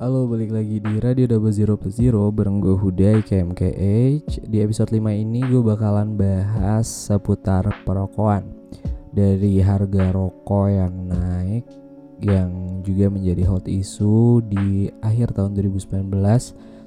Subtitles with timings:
[0.00, 4.96] Halo, balik lagi di Radio Double Zero Plus Zero bareng gue Huda KMKH Di episode
[4.96, 8.48] 5 ini gue bakalan bahas seputar perokokan
[9.12, 11.68] Dari harga rokok yang naik
[12.16, 12.50] Yang
[12.88, 16.08] juga menjadi hot issue di akhir tahun 2019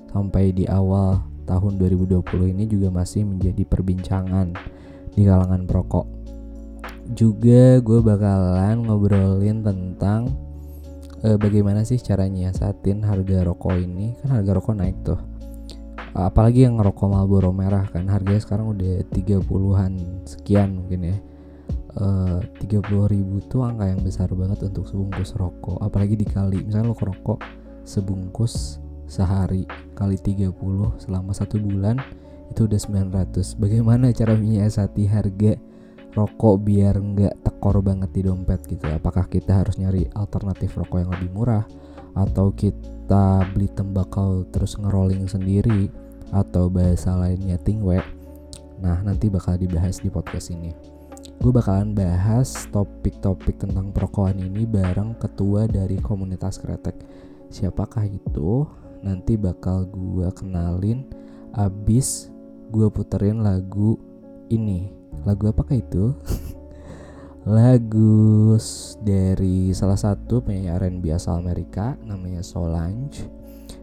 [0.09, 2.17] Sampai di awal tahun 2020
[2.49, 4.57] ini juga masih menjadi perbincangan
[5.13, 6.09] di kalangan perokok.
[7.13, 10.33] Juga gue bakalan ngobrolin tentang
[11.23, 14.13] uh, bagaimana sih cara nyiasatin harga rokok ini?
[14.19, 15.19] Kan harga rokok naik tuh.
[16.13, 19.93] Apalagi yang ngerokok Marlboro merah kan harganya sekarang udah 30-an
[20.29, 21.17] sekian mungkin ya.
[21.93, 25.81] Eh, tiga puluh ribu tuh angka yang besar banget untuk sebungkus rokok.
[25.81, 27.41] Apalagi dikali misalnya lo kerokok
[27.81, 28.77] sebungkus
[29.09, 30.55] sehari kali 30
[30.97, 31.99] selama satu bulan
[32.49, 35.59] itu udah 900 bagaimana cara menyiasati harga
[36.13, 41.11] rokok biar nggak tekor banget di dompet gitu apakah kita harus nyari alternatif rokok yang
[41.13, 41.65] lebih murah?
[42.13, 45.89] Atau kita beli tembakau terus ngerolling sendiri?
[46.29, 48.01] Atau bahasa lainnya tingwe?
[48.81, 50.73] Nah nanti bakal dibahas di podcast ini.
[51.41, 56.95] Gue bakalan bahas topik-topik tentang perokokan ini bareng ketua dari komunitas kretek.
[57.49, 58.63] Siapakah itu?
[59.03, 61.03] Nanti bakal gue kenalin
[61.53, 62.31] abis
[62.71, 63.99] gue puterin lagu
[64.49, 66.13] ini lagu apakah itu?
[67.43, 68.55] Lagu
[69.03, 73.27] dari salah satu penyanyi R&B asal Amerika namanya Solange.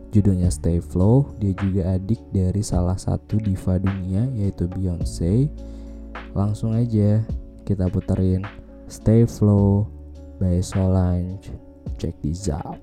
[0.08, 1.36] Judulnya Stay Flow.
[1.36, 5.52] Dia juga adik dari salah satu diva dunia yaitu Beyonce
[6.32, 7.20] langsung aja
[7.68, 8.48] kita puterin
[8.88, 9.84] Stay Flow
[10.40, 11.52] by Solange.
[12.00, 12.80] Check this out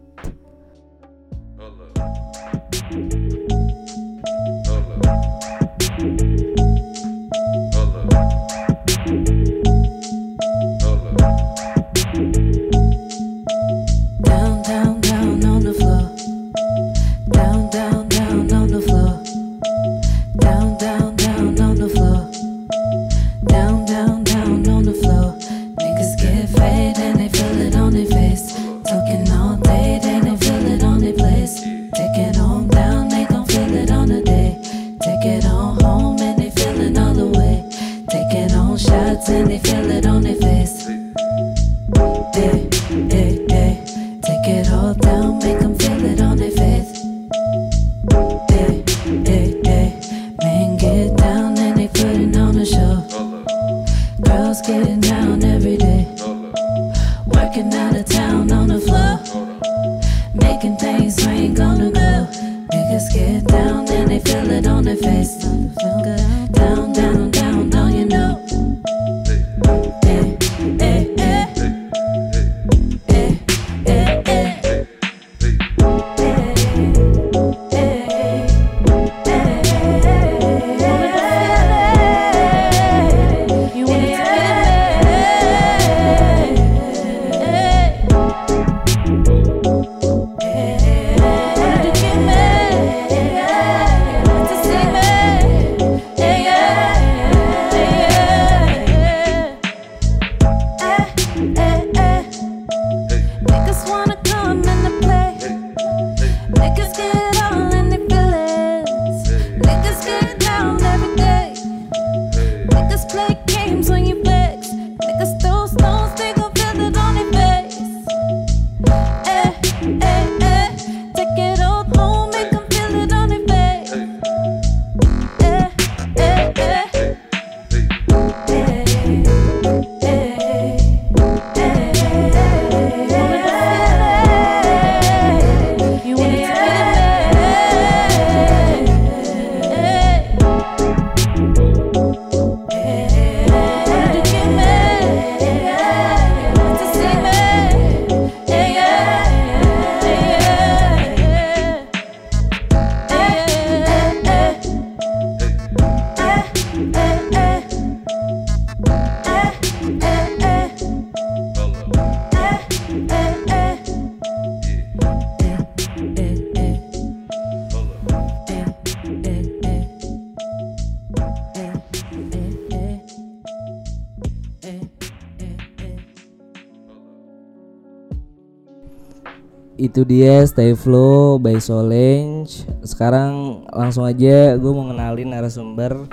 [179.87, 182.67] itu dia Stay Flow by Solange.
[182.83, 186.03] Sekarang langsung aja gue mau ngenalin narasumber.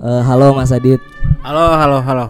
[0.00, 1.04] Uh, halo Mas Adit.
[1.44, 2.26] Halo, halo, halo.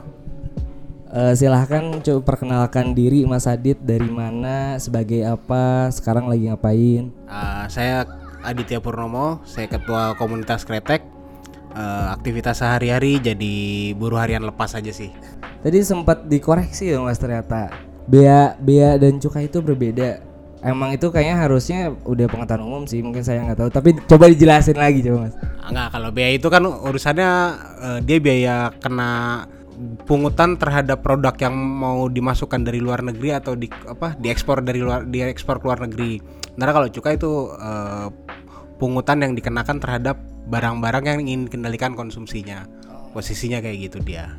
[1.10, 7.14] Uh, silahkan coba perkenalkan diri Mas Adit dari mana, sebagai apa, sekarang lagi ngapain?
[7.30, 8.06] Uh, saya
[8.42, 11.06] Aditya Purnomo, saya ketua komunitas Kretek.
[11.70, 13.54] Uh, aktivitas sehari-hari jadi
[13.94, 15.14] buruh harian lepas aja sih.
[15.62, 17.70] Tadi sempat dikoreksi ya Mas ternyata
[18.10, 20.29] bea bea dan cukai itu berbeda.
[20.60, 23.70] Emang itu kayaknya harusnya udah pengetahuan umum sih, mungkin saya nggak tahu.
[23.72, 25.34] Tapi coba dijelasin lagi coba Mas.
[25.64, 27.30] Enggak, kalau bea itu kan urusannya
[27.80, 29.44] uh, dia biaya kena
[30.04, 35.08] pungutan terhadap produk yang mau dimasukkan dari luar negeri atau di apa diekspor dari luar
[35.08, 36.20] diekspor ke luar negeri.
[36.60, 38.12] Nah kalau cukai itu uh,
[38.76, 40.20] pungutan yang dikenakan terhadap
[40.52, 42.68] barang-barang yang ingin kendalikan konsumsinya.
[43.16, 44.36] Posisinya kayak gitu dia.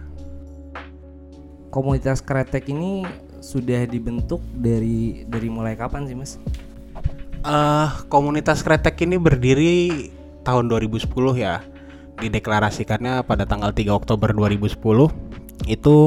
[1.73, 3.07] Komunitas kretek ini
[3.41, 6.37] sudah dibentuk dari dari mulai kapan sih mas?
[7.41, 10.07] Uh, komunitas kretek ini berdiri
[10.45, 11.09] tahun 2010
[11.41, 11.65] ya.
[12.21, 14.77] Dideklarasikannya pada tanggal 3 Oktober 2010
[15.65, 15.97] itu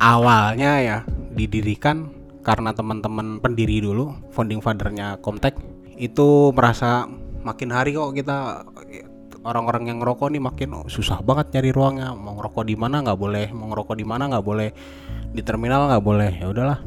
[0.00, 0.98] awalnya ya
[1.36, 2.08] didirikan
[2.40, 5.60] karena teman-teman pendiri dulu founding fathernya Comtek
[6.00, 7.04] itu merasa
[7.44, 8.64] makin hari kok kita
[9.44, 12.16] orang-orang yang ngerokok nih makin susah banget nyari ruangnya.
[12.16, 14.70] Mau ngerokok di mana nggak boleh mau ngerokok di mana nggak boleh
[15.32, 16.32] di terminal nggak boleh.
[16.40, 16.80] Ya udahlah.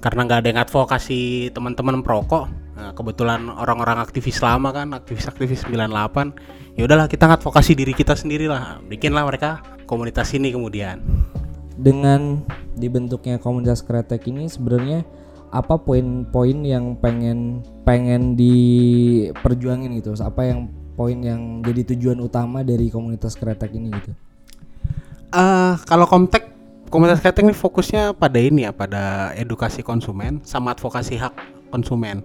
[0.00, 2.48] Karena nggak ada yang advokasi teman-teman perokok.
[2.74, 8.50] Nah, kebetulan orang-orang aktivis lama kan aktivis-aktivis 98 ya udahlah kita ngadvokasi diri kita sendiri
[8.50, 11.00] lah bikinlah mereka komunitas ini kemudian.
[11.74, 12.42] Dengan
[12.74, 15.06] dibentuknya komunitas kretek ini sebenarnya
[15.54, 20.18] apa poin-poin yang pengen pengen diperjuangin gitu?
[20.18, 20.66] Apa yang
[20.98, 24.12] poin yang jadi tujuan utama dari komunitas kretek ini gitu?
[25.34, 26.53] Uh, kalau komtek
[26.94, 31.34] komunitas kretek ini fokusnya pada ini ya pada edukasi konsumen sama advokasi hak
[31.74, 32.22] konsumen.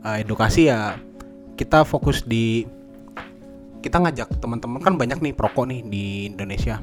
[0.00, 0.96] Uh, edukasi ya
[1.60, 2.64] kita fokus di
[3.84, 6.80] kita ngajak teman-teman kan banyak nih perokok nih di Indonesia.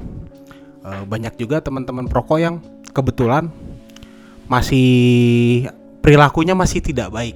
[0.86, 2.62] Uh, banyak juga teman-teman perokok yang
[2.94, 3.50] kebetulan
[4.46, 5.66] masih
[6.06, 7.34] perilakunya masih tidak baik.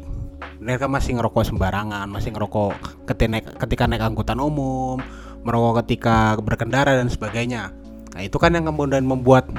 [0.63, 5.03] Mereka masih ngerokok sembarangan masih ngerokok ketika naik, ketika naik angkutan umum
[5.43, 7.75] merokok ketika berkendara dan sebagainya.
[8.15, 9.51] Nah itu kan yang kemudian membuat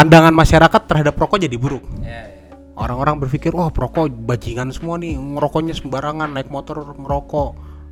[0.00, 1.84] pandangan masyarakat terhadap rokok jadi buruk.
[2.00, 2.56] Ya, ya.
[2.80, 7.50] orang-orang berpikir wah perokok bajingan semua nih ngerokoknya sembarangan naik motor ngerokok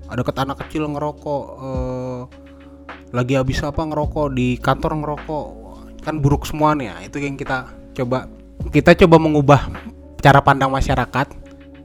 [0.08, 2.20] ada ket anak kecil ngerokok uh,
[3.12, 5.46] lagi habis apa ngerokok di kantor ngerokok.
[6.00, 8.24] Kan buruk semua nih ya itu yang kita coba
[8.72, 9.68] kita coba mengubah
[10.24, 11.28] cara pandang masyarakat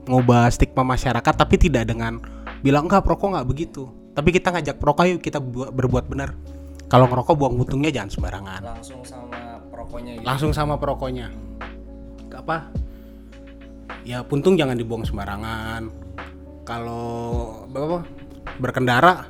[0.07, 2.23] mengubah stigma masyarakat tapi tidak dengan
[2.63, 3.91] bilang enggak perokok nggak begitu.
[4.15, 5.43] Tapi kita ngajak perokok yuk kita
[5.75, 6.31] berbuat benar.
[6.87, 8.61] Kalau ngerokok buang puntungnya jangan sembarangan.
[8.63, 10.25] Langsung sama perokoknya gitu.
[10.29, 11.33] langsung sama perokoknya
[12.33, 12.69] apa
[14.05, 15.89] ya puntung jangan dibuang sembarangan
[16.61, 18.05] kalau apa
[18.61, 19.25] berkendara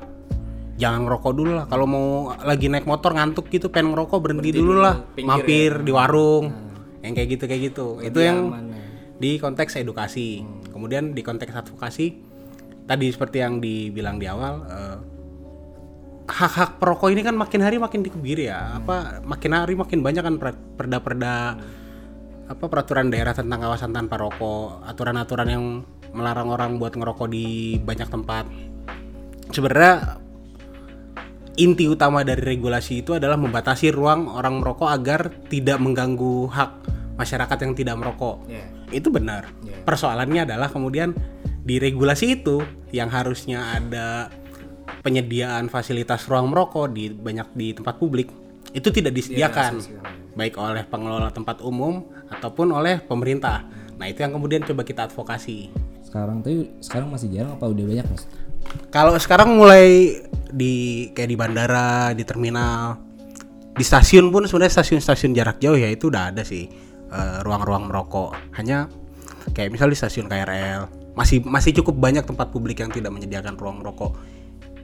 [0.76, 2.08] jangan ngerokok dulu lah kalau mau
[2.44, 5.86] lagi naik motor ngantuk gitu pengen ngerokok berhenti, berhenti dulu lah mampir ya.
[5.86, 7.04] di warung hmm.
[7.06, 8.60] yang kayak gitu kayak gitu Lebih itu yang ya.
[9.22, 10.74] di konteks edukasi hmm.
[10.74, 12.06] kemudian di konteks advokasi
[12.84, 14.98] tadi seperti yang dibilang di awal eh,
[16.24, 18.78] hak-hak perokok ini kan makin hari makin dikebir ya hmm.
[18.84, 18.96] apa
[19.28, 20.36] makin hari makin banyak kan
[20.80, 21.60] perda-perda
[22.44, 25.66] apa peraturan daerah tentang kawasan tanpa rokok aturan-aturan yang
[26.14, 28.46] melarang orang buat ngerokok di banyak tempat
[29.52, 30.22] sebenarnya
[31.60, 36.72] inti utama dari regulasi itu adalah membatasi ruang orang merokok agar tidak mengganggu hak
[37.14, 38.42] masyarakat yang tidak merokok.
[38.50, 38.68] Yeah.
[38.90, 39.54] Itu benar.
[39.62, 39.86] Yeah.
[39.86, 41.14] Persoalannya adalah kemudian
[41.64, 44.34] di regulasi itu yang harusnya ada
[45.02, 48.30] penyediaan fasilitas ruang merokok di banyak di tempat publik
[48.74, 50.02] itu tidak disediakan yeah,
[50.34, 53.66] baik oleh pengelola tempat umum ataupun oleh pemerintah.
[54.02, 55.70] Nah, itu yang kemudian coba kita advokasi.
[56.02, 58.26] Sekarang tuh sekarang masih jarang apa udah banyak, Mas?
[58.90, 60.18] Kalau sekarang mulai
[60.50, 62.98] di kayak di bandara, di terminal,
[63.74, 66.70] di stasiun pun sebenarnya stasiun-stasiun jarak jauh ya itu udah ada sih
[67.10, 68.32] eh, ruang-ruang uh, merokok.
[68.58, 68.90] Hanya
[69.54, 73.82] kayak misal di stasiun KRL masih masih cukup banyak tempat publik yang tidak menyediakan ruang
[73.82, 74.18] merokok.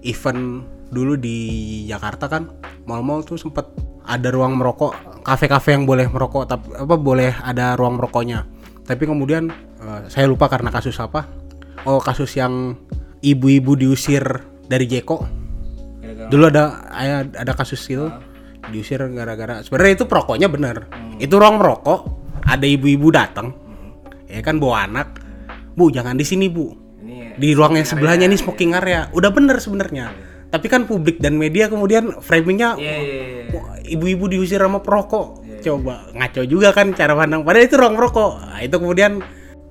[0.01, 1.37] Even dulu di
[1.85, 2.49] Jakarta kan
[2.89, 3.69] mal-mal tuh sempat
[4.09, 8.47] ada ruang merokok, kafe-kafe yang boleh merokok tapi apa boleh ada ruang merokoknya.
[8.87, 9.53] Tapi kemudian
[9.83, 11.29] uh, saya lupa karena kasus apa.
[11.85, 12.75] Oh, kasus yang
[13.21, 14.23] ibu-ibu diusir
[14.65, 15.39] dari Jeko
[16.29, 16.85] dulu ada
[17.33, 18.13] ada kasus itu uh.
[18.69, 21.23] diusir gara-gara sebenarnya itu perokoknya bener hmm.
[21.23, 21.99] itu ruang merokok
[22.45, 24.29] ada ibu-ibu datang hmm.
[24.29, 25.07] ya kan bawa anak
[25.73, 26.88] bu jangan di sini bu
[27.39, 29.07] di ruang yang sebelahnya ini smoking area.
[29.15, 30.11] Udah bener sebenarnya.
[30.49, 32.75] Tapi kan publik dan media kemudian framingnya
[33.87, 35.47] ibu-ibu diusir sama perokok.
[35.63, 37.47] Coba ngaco juga kan cara pandang.
[37.47, 38.31] Padahal itu ruang merokok.
[38.43, 39.23] Nah, itu kemudian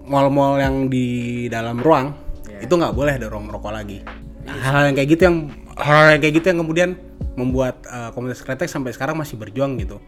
[0.08, 2.16] mall-mall yang di dalam ruang
[2.48, 2.64] yeah.
[2.64, 4.00] itu nggak boleh ada ruang merokok lagi.
[4.48, 5.36] Hal-hal yang kayak gitu yang
[5.76, 6.90] hal yang kayak gitu yang kemudian
[7.36, 10.00] membuat uh, komunitas kretek sampai sekarang masih berjuang gitu.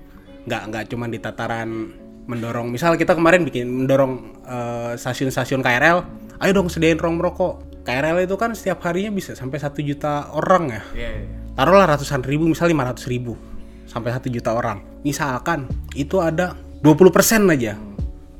[0.49, 1.93] Nggak nggak cuma di tataran
[2.27, 2.69] mendorong.
[2.69, 5.99] Misal kita kemarin bikin mendorong eh, stasiun-stasiun KRL
[6.41, 7.85] ayo dong sediain ruang merokok.
[7.85, 10.83] KRL itu kan setiap harinya bisa sampai satu juta orang ya.
[10.97, 11.11] Iya.
[11.50, 13.37] taruhlah ratusan ribu misal 500 ribu
[13.85, 14.81] sampai satu juta orang.
[15.05, 17.77] Misalkan itu ada 20% aja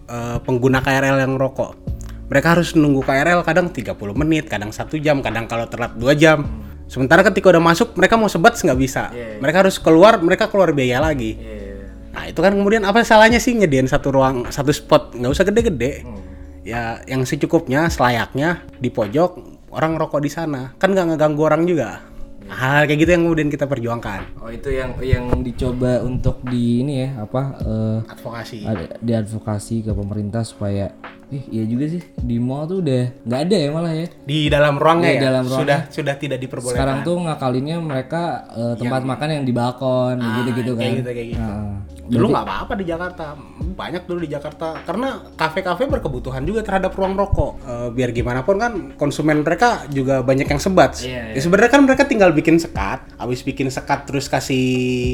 [0.09, 1.91] eh, pengguna KRL yang rokok
[2.31, 6.47] mereka harus nunggu KRL kadang 30 menit kadang satu jam kadang kalau telat dua jam.
[6.87, 9.11] Sementara ketika udah masuk mereka mau sebat nggak bisa.
[9.43, 11.35] Mereka harus keluar mereka keluar biaya lagi
[12.11, 15.15] Nah itu kan kemudian apa salahnya sih nyediain satu ruang satu spot?
[15.15, 15.93] Nggak usah gede-gede.
[16.67, 20.75] Ya yang secukupnya selayaknya di pojok orang rokok di sana.
[20.77, 22.03] Kan nggak ngeganggu orang juga.
[22.51, 24.43] Hal kayak gitu yang kemudian kita perjuangkan.
[24.43, 28.67] Oh itu yang yang dicoba untuk di ini ya apa eh, advokasi.
[28.67, 30.91] ada diadvokasi ke pemerintah supaya
[31.31, 32.03] ih iya juga sih.
[32.17, 34.07] Di mall tuh udah nggak ada ya malah ya.
[34.21, 35.23] Di dalam ruangnya Iya, ya?
[35.25, 35.61] dalam ruangnya.
[35.63, 36.75] sudah sudah tidak diperbolehkan.
[36.77, 40.83] Sekarang tuh ngakalinnya mereka eh, tempat makan yang di balkon gitu-gitu kan.
[40.83, 41.41] kayak gitu kayak gitu.
[41.41, 41.73] Nah,
[42.07, 43.27] dulu nggak apa-apa di Jakarta.
[43.71, 44.69] Banyak dulu di Jakarta.
[44.83, 47.53] Karena kafe-kafe berkebutuhan juga terhadap ruang rokok.
[47.63, 50.99] Eh, biar gimana pun kan konsumen mereka juga banyak yang sebat.
[51.01, 53.07] Iya, Ya, sebenarnya kan mereka tinggal bikin sekat.
[53.15, 54.67] Habis bikin sekat terus kasih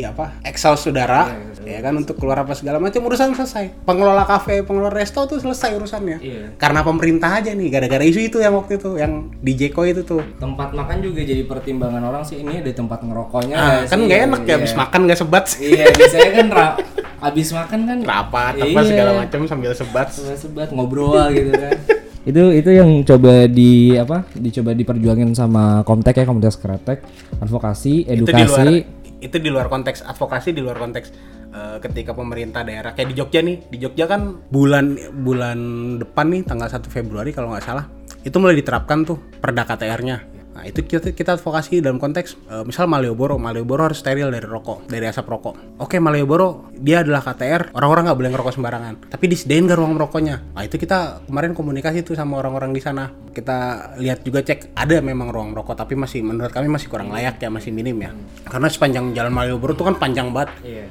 [0.07, 1.29] apa exhaust udara
[1.61, 3.83] Iya, ya kan untuk keluar apa segala macam urusan selesai.
[3.83, 5.75] Pengelola kafe pengelola resto tuh selesai
[6.07, 6.47] urusannya Iya.
[6.57, 10.23] karena pemerintah aja nih gara-gara isu itu yang waktu itu yang di Jeko itu tuh.
[10.39, 12.39] Tempat makan juga jadi pertimbangan orang sih.
[12.39, 14.07] Ini ada tempat ngerokoknya Ah, kan sih?
[14.07, 15.45] nggak enak ya habis makan nggak sebat.
[15.59, 16.77] Iya biasanya kan ra-
[17.19, 18.83] abis makan kan rapat apa Iya.
[18.85, 20.09] segala macam sambil sebat.
[20.15, 21.73] Sebat ngobrol gitu kan.
[22.27, 26.99] Itu itu yang coba di apa dicoba diperjuangin sama Komtek ya komunitas kretek
[27.39, 28.75] advokasi itu di luar edukasi
[29.17, 31.15] itu di luar konteks advokasi di luar konteks
[31.57, 35.59] eh, ketika pemerintah daerah kayak di Jogja nih di Jogja kan bulan bulan
[35.97, 37.89] depan nih tanggal 1 Februari kalau nggak salah
[38.27, 42.89] itu mulai diterapkan tuh perda KTR-nya nah itu kita, kita advokasi dalam konteks eh, misal
[42.89, 45.77] Malioboro Malioboro harus steril dari rokok dari asap rokok.
[45.85, 48.95] Oke Malioboro dia adalah KTR orang-orang nggak boleh ngerokok sembarangan.
[49.13, 53.13] Tapi disediain gak ruang merokoknya nah itu kita kemarin komunikasi tuh sama orang-orang di sana.
[53.13, 57.37] Kita lihat juga cek ada memang ruang merokok tapi masih menurut kami masih kurang layak
[57.37, 58.17] ya masih minim ya.
[58.49, 60.57] Karena sepanjang jalan Malioboro tuh kan panjang banget.
[60.65, 60.89] Iya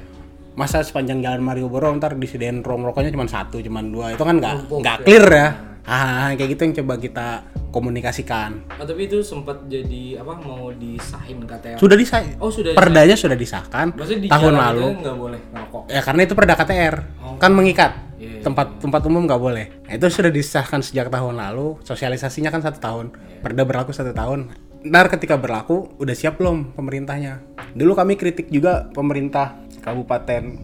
[0.55, 4.15] masa sepanjang jalan Malioboro ntar disediain ruang rokoknya cuma satu cuma dua.
[4.15, 5.47] Itu kan nggak nggak clear ya.
[5.85, 7.27] Ah kayak gitu yang coba kita
[7.69, 8.63] komunikasikan.
[8.79, 13.35] Oh, tapi itu sempat jadi apa mau disahin KTR sudah disah oh sudah perdanya sudah
[13.35, 14.87] disahkan maksudnya di tahun lalu.
[15.03, 15.83] nggak boleh ngerokok?
[15.91, 16.95] Ya karena itu perda KTR
[17.35, 17.91] kan mengikat.
[18.15, 19.65] Iya, tempat tempat umum nggak boleh.
[19.91, 21.83] Nah, itu sudah disahkan sejak tahun lalu.
[21.83, 23.05] Sosialisasinya kan satu tahun.
[23.43, 24.55] Perda berlaku satu tahun
[24.85, 27.41] ntar ketika berlaku udah siap belum pemerintahnya?
[27.73, 30.61] Dulu kami kritik juga pemerintah kabupaten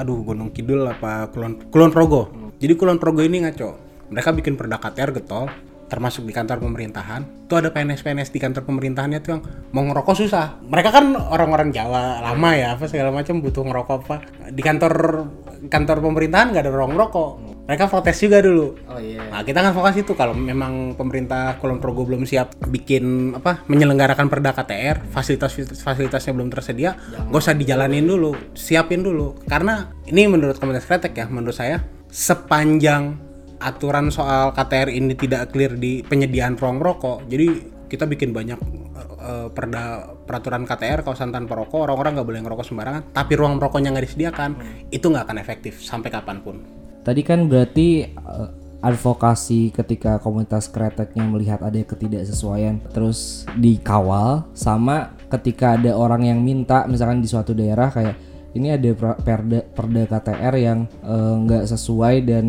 [0.00, 2.32] aduh Gunung Kidul apa Kulon Kulon Progo.
[2.56, 3.76] Jadi Kulon Progo ini ngaco
[4.08, 5.46] mereka bikin perda KTR getol
[5.90, 7.50] termasuk di kantor pemerintahan.
[7.50, 9.42] Tuh ada PNS-PNS di kantor pemerintahannya tuh yang
[9.74, 10.62] mau ngerokok susah.
[10.62, 14.16] Mereka kan orang-orang Jawa lama ya apa segala macam butuh ngerokok apa.
[14.54, 15.26] Di kantor
[15.66, 17.30] kantor pemerintahan nggak ada ruang merokok
[17.70, 18.74] mereka protes juga dulu.
[18.90, 19.30] Oh iya.
[19.30, 20.18] Nah, kita kan fokus itu.
[20.18, 26.50] Kalau memang pemerintah Kulon Progo belum siap bikin apa menyelenggarakan perda KTR, fasilitas fasilitasnya belum
[26.50, 26.98] tersedia,
[27.30, 29.38] nggak usah dijalanin dulu, siapin dulu.
[29.46, 31.78] Karena ini menurut komunitas kretek ya, menurut saya
[32.10, 33.14] sepanjang
[33.62, 38.58] aturan soal KTR ini tidak clear di penyediaan ruang merokok, jadi kita bikin banyak
[38.98, 43.90] eh, perda peraturan KTR kawasan tanpa rokok orang-orang nggak boleh ngerokok sembarangan tapi ruang merokoknya
[43.90, 44.50] nggak disediakan
[44.94, 48.48] itu nggak akan efektif sampai kapan pun Tadi kan berarti eh,
[48.80, 56.88] advokasi ketika komunitas kreteknya melihat ada ketidaksesuaian terus dikawal sama ketika ada orang yang minta
[56.88, 58.16] misalkan di suatu daerah kayak
[58.56, 58.90] ini ada
[59.20, 62.46] perda perda KTR yang eh, nggak sesuai dan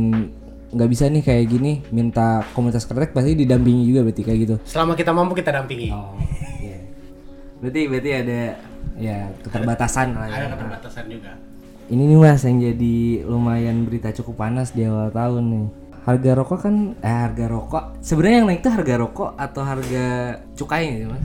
[0.72, 4.56] nggak bisa nih kayak gini minta komunitas kretek pasti didampingi juga berarti kayak gitu.
[4.64, 6.16] selama kita mampu kita dampingi Oh,
[6.64, 6.80] iya.
[7.60, 8.40] Berarti berarti ada
[8.96, 10.36] ya keterbatasan lah ya.
[10.40, 11.36] ada keterbatasan juga
[11.92, 15.66] Ini nih mas yang jadi lumayan berita cukup panas di awal tahun nih.
[16.08, 17.84] Harga rokok kan, eh harga rokok.
[18.00, 20.06] Sebenarnya yang naik itu harga rokok atau harga
[20.56, 21.24] cukai sih mas?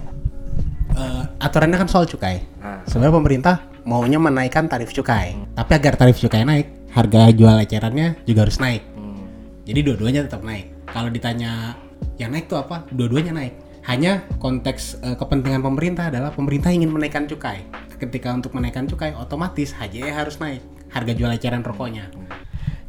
[0.97, 2.43] Eh, aturannya kan soal cukai.
[2.59, 2.83] Ah.
[2.83, 3.55] Sebenarnya pemerintah
[3.87, 5.39] maunya menaikkan tarif cukai.
[5.55, 8.83] Tapi agar tarif cukai naik, harga jual ecerannya juga harus naik.
[9.67, 10.67] Jadi dua-duanya tetap naik.
[10.91, 11.79] Kalau ditanya
[12.19, 12.87] yang naik tuh apa?
[12.91, 13.55] Dua-duanya naik.
[13.87, 17.63] Hanya konteks eh, kepentingan pemerintah adalah pemerintah ingin menaikkan cukai.
[18.03, 20.59] Ketika untuk menaikkan cukai, otomatis HJE harus naik.
[20.91, 22.11] Harga jual eceran rokoknya.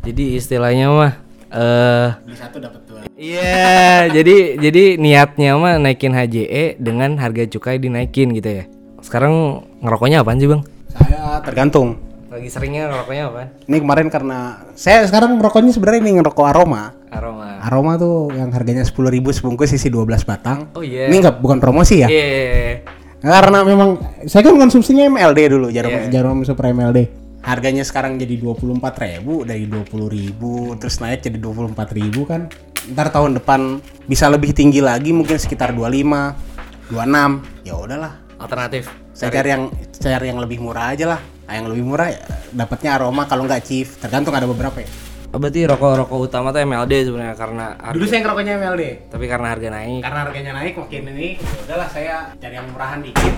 [0.01, 1.13] Jadi istilahnya mah,
[1.53, 3.05] eh Beli satu dapat dua.
[3.13, 8.65] iya, jadi jadi niatnya mah naikin HJE dengan harga cukai dinaikin gitu ya.
[9.05, 10.61] Sekarang ngerokoknya apaan sih bang?
[10.89, 12.01] Saya tergantung.
[12.37, 13.49] Lagi seringnya ngerokoknya apaan?
[13.65, 16.93] Ini kemarin karena saya sekarang merokoknya sebenarnya ini ngerokok aroma.
[17.09, 17.57] Aroma.
[17.65, 18.93] Aroma tuh yang harganya 10.000
[19.33, 20.69] sebungkus isi 12 batang.
[20.77, 21.09] Oh iya.
[21.09, 22.07] Ini nggak bukan promosi ya.
[22.07, 22.85] Iya.
[23.17, 23.97] Karena memang
[24.29, 27.25] saya kan konsumsinya MLD dulu, jarum jarum super MLD.
[27.41, 32.51] harganya sekarang jadi 24.000 dari 20.000 terus naik jadi 24.000 kan
[32.91, 38.91] ntar tahun depan bisa lebih tinggi lagi mungkin sekitar 25 26 ya udahlah Alternatif.
[39.15, 39.63] saya cari yang
[39.95, 41.21] cari yang lebih murah aja lah
[41.55, 42.19] yang lebih murah ya,
[42.51, 43.95] dapatnya aroma kalau nggak chief.
[44.03, 44.89] Tergantung ada beberapa ya.
[45.27, 49.47] Oh, berarti rokok-rokok utama tuh MLD sebenarnya karena harga, dulu saya ngerokoknya MLD tapi karena
[49.51, 49.99] harga naik.
[49.99, 53.35] karena harganya naik makin ini ya udahlah saya cari yang murahan dikit.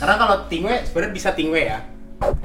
[0.00, 1.84] Karena kalau tingwe sebenarnya bisa tingwe ya.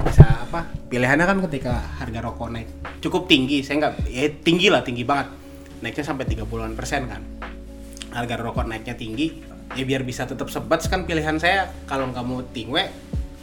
[0.04, 0.68] Bisa apa?
[0.92, 2.68] Pilihannya kan ketika harga rokok naik
[3.00, 5.32] cukup tinggi saya nggak ya tinggi lah tinggi banget.
[5.80, 7.24] Naiknya sampai 30-an persen kan.
[8.12, 9.40] Harga rokok naiknya tinggi
[9.72, 11.72] ya biar bisa tetap sebat kan pilihan saya.
[11.88, 12.92] Kalau nggak mau tingwe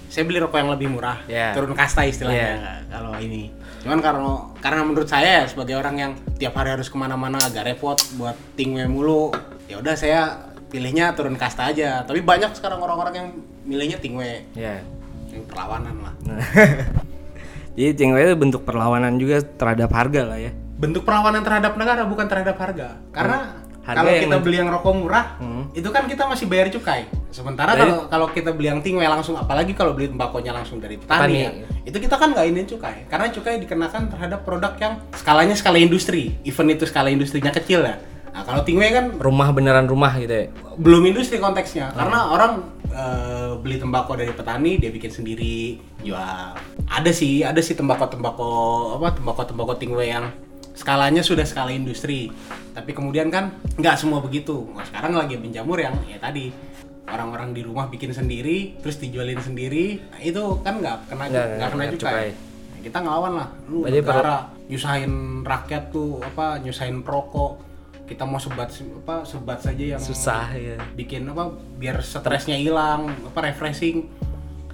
[0.07, 1.51] saya beli rokok yang lebih murah Yeah.
[1.53, 2.77] turun kasta istilahnya Yeah.
[2.89, 3.50] kalau ini
[3.85, 4.33] cuman karena
[4.65, 8.33] karena menurut saya ya, sebagai orang yang tiap hari harus ke mana-mana agak repot buat
[8.57, 9.29] tingwe mulu
[9.69, 13.27] ya udah saya pilihnya turun kasta aja tapi banyak sekarang orang-orang yang
[13.63, 14.81] milihnya tingwe Ya.
[15.29, 16.13] yang perlawanan lah.
[17.75, 20.51] Jadi cengwe itu bentuk perlawanan juga terhadap harga lah ya.
[20.75, 25.70] bentuk perlawanan terhadap negara bukan terhadap harga karena kalau kita beli yang rokok murah Hmm.
[25.72, 27.06] itu kan kita masih bayar cukai.
[27.30, 31.22] Sementara kalau kalau kita beli yang tingwe langsung apalagi kalau beli tembakonya langsung dari petani,
[31.22, 31.38] Petani.
[31.38, 31.50] ya,
[31.86, 33.06] itu kita kan nggak ini cukai.
[33.06, 36.34] Karena cukai dikenakan terhadap produk yang skalanya skala industri.
[36.42, 38.00] Even itu skala industrinya kecil ya.
[38.32, 40.48] Nah kalau tingwe kan Rumah beneran rumah gitu ya.
[40.75, 41.92] belum industri konteksnya.
[41.92, 42.51] Karena orang
[42.86, 46.56] eh, beli tembakau dari petani dia bikin sendiri jual.
[46.86, 48.51] Ada sih ada sih tembakau tembakau
[48.96, 50.27] apa tembakau tembakau tingwe yang
[50.75, 52.29] skalanya sudah skala industri.
[52.75, 54.67] Tapi kemudian kan nggak semua begitu.
[54.75, 56.51] Wah, sekarang lagi penjamur yang ya tadi
[57.05, 61.46] orang-orang di rumah bikin sendiri terus dijualin sendiri nah, itu kan nggak kena Nggak, nggak
[61.46, 61.98] nggak kena kena cukai.
[62.01, 62.27] cukai.
[62.74, 63.48] Nah, kita ngelawan lah.
[63.70, 65.13] Lu Berarti negara nyusahin
[65.46, 67.53] rakyat tuh apa nyusahin perokok.
[68.05, 70.77] Kita mau sebat apa sebat saja yang Susah ya.
[70.94, 71.50] bikin apa
[71.82, 74.05] biar stresnya hilang apa refreshing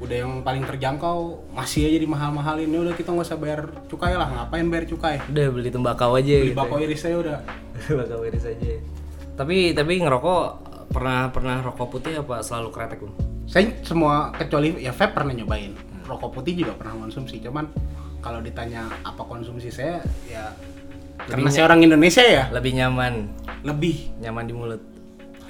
[0.01, 4.17] udah yang paling terjangkau masih aja di mahal-mahalin ya udah kita nggak usah bayar cukai
[4.17, 4.27] lah.
[4.33, 5.21] Ngapain bayar cukai?
[5.29, 6.57] Udah beli tembakau aja beli gitu.
[6.57, 7.37] bako iris aja udah.
[7.85, 8.69] Tembakau iris aja.
[9.37, 10.43] Tapi tapi ngerokok
[10.89, 13.15] pernah pernah rokok putih apa selalu kretek bang?
[13.51, 15.77] saya semua kecuali ya vape pernah nyobain.
[16.09, 17.37] Rokok putih juga pernah konsumsi.
[17.37, 17.69] Cuman
[18.25, 20.49] kalau ditanya apa konsumsi saya ya
[21.29, 22.49] karena saya orang Indonesia ya.
[22.49, 23.13] Lebih nyaman,
[23.61, 24.17] lebih.
[24.17, 24.83] Nyaman di mulut.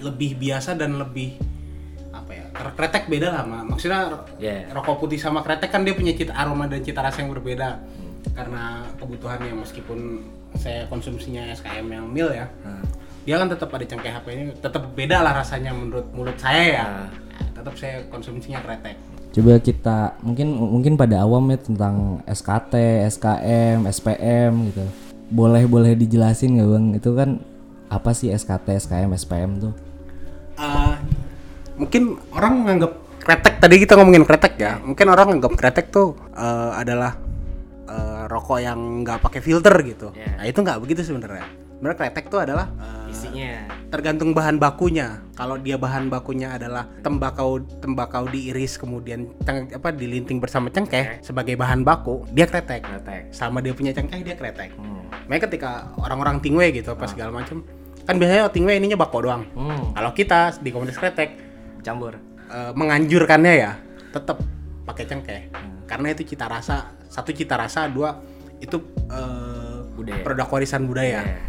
[0.02, 1.61] lebih biasa dan lebih ya
[2.78, 3.66] kretek beda lah Ma.
[3.66, 4.70] maksudnya Ya.
[4.70, 7.82] rokok putih sama kretek kan dia punya cita aroma dan cita rasa yang berbeda
[8.38, 10.22] karena kebutuhannya meskipun
[10.62, 12.86] saya konsumsinya SKM yang mil ya Nah,
[13.26, 16.86] dia kan tetap ada cengkeh HP ini tetap beda lah rasanya menurut mulut saya ya.
[16.86, 17.10] Nah,
[17.58, 18.98] tetap saya konsumsinya kretek
[19.32, 24.84] Coba kita mungkin mungkin pada awam ya tentang SKT, SKM, SPM gitu.
[25.32, 26.86] Boleh boleh dijelasin nggak bang?
[27.00, 27.30] Itu kan
[27.88, 29.74] apa sih SKT, SKM, SPM tuh?
[30.60, 30.94] Eh,
[31.82, 32.92] mungkin orang nganggap
[33.22, 34.78] kretek tadi kita ngomongin kretek ya.
[34.78, 37.18] Mungkin orang nganggap kretek tuh eh, adalah
[37.90, 40.14] eh, rokok yang nggak pakai filter gitu.
[40.14, 40.38] Ya.
[40.38, 41.46] nah itu nggak begitu sebenarnya.
[41.82, 43.66] Sebenarnya kretek tuh adalah eh, isinya.
[43.90, 45.26] tergantung bahan bakunya.
[45.34, 51.58] Kalau dia bahan bakunya adalah tembakau tembakau diiris kemudian ceng- apa dilinting bersama cengkeh sebagai
[51.58, 52.86] bahan baku dia kretek.
[52.86, 53.34] Kretek.
[53.34, 54.74] sama dia punya cengkeh dia kretek.
[54.78, 55.02] Hmm.
[55.28, 57.64] makanya ketika orang-orang tingwe gitu apa segala macam
[58.04, 59.44] kan biasanya tingwe ininya bako doang.
[59.54, 59.92] Hmm.
[59.92, 61.51] kalau kita di komunitas kretek
[61.82, 62.16] Campur.
[62.48, 63.72] eh, menganjurkannya ya
[64.12, 64.44] tetap
[64.84, 65.42] pakai cengkeh
[65.86, 68.20] karena itu cita rasa satu cita rasa dua
[68.60, 68.76] itu
[69.08, 70.20] eh, Budaya.
[70.22, 71.40] produk warisan budaya Ya.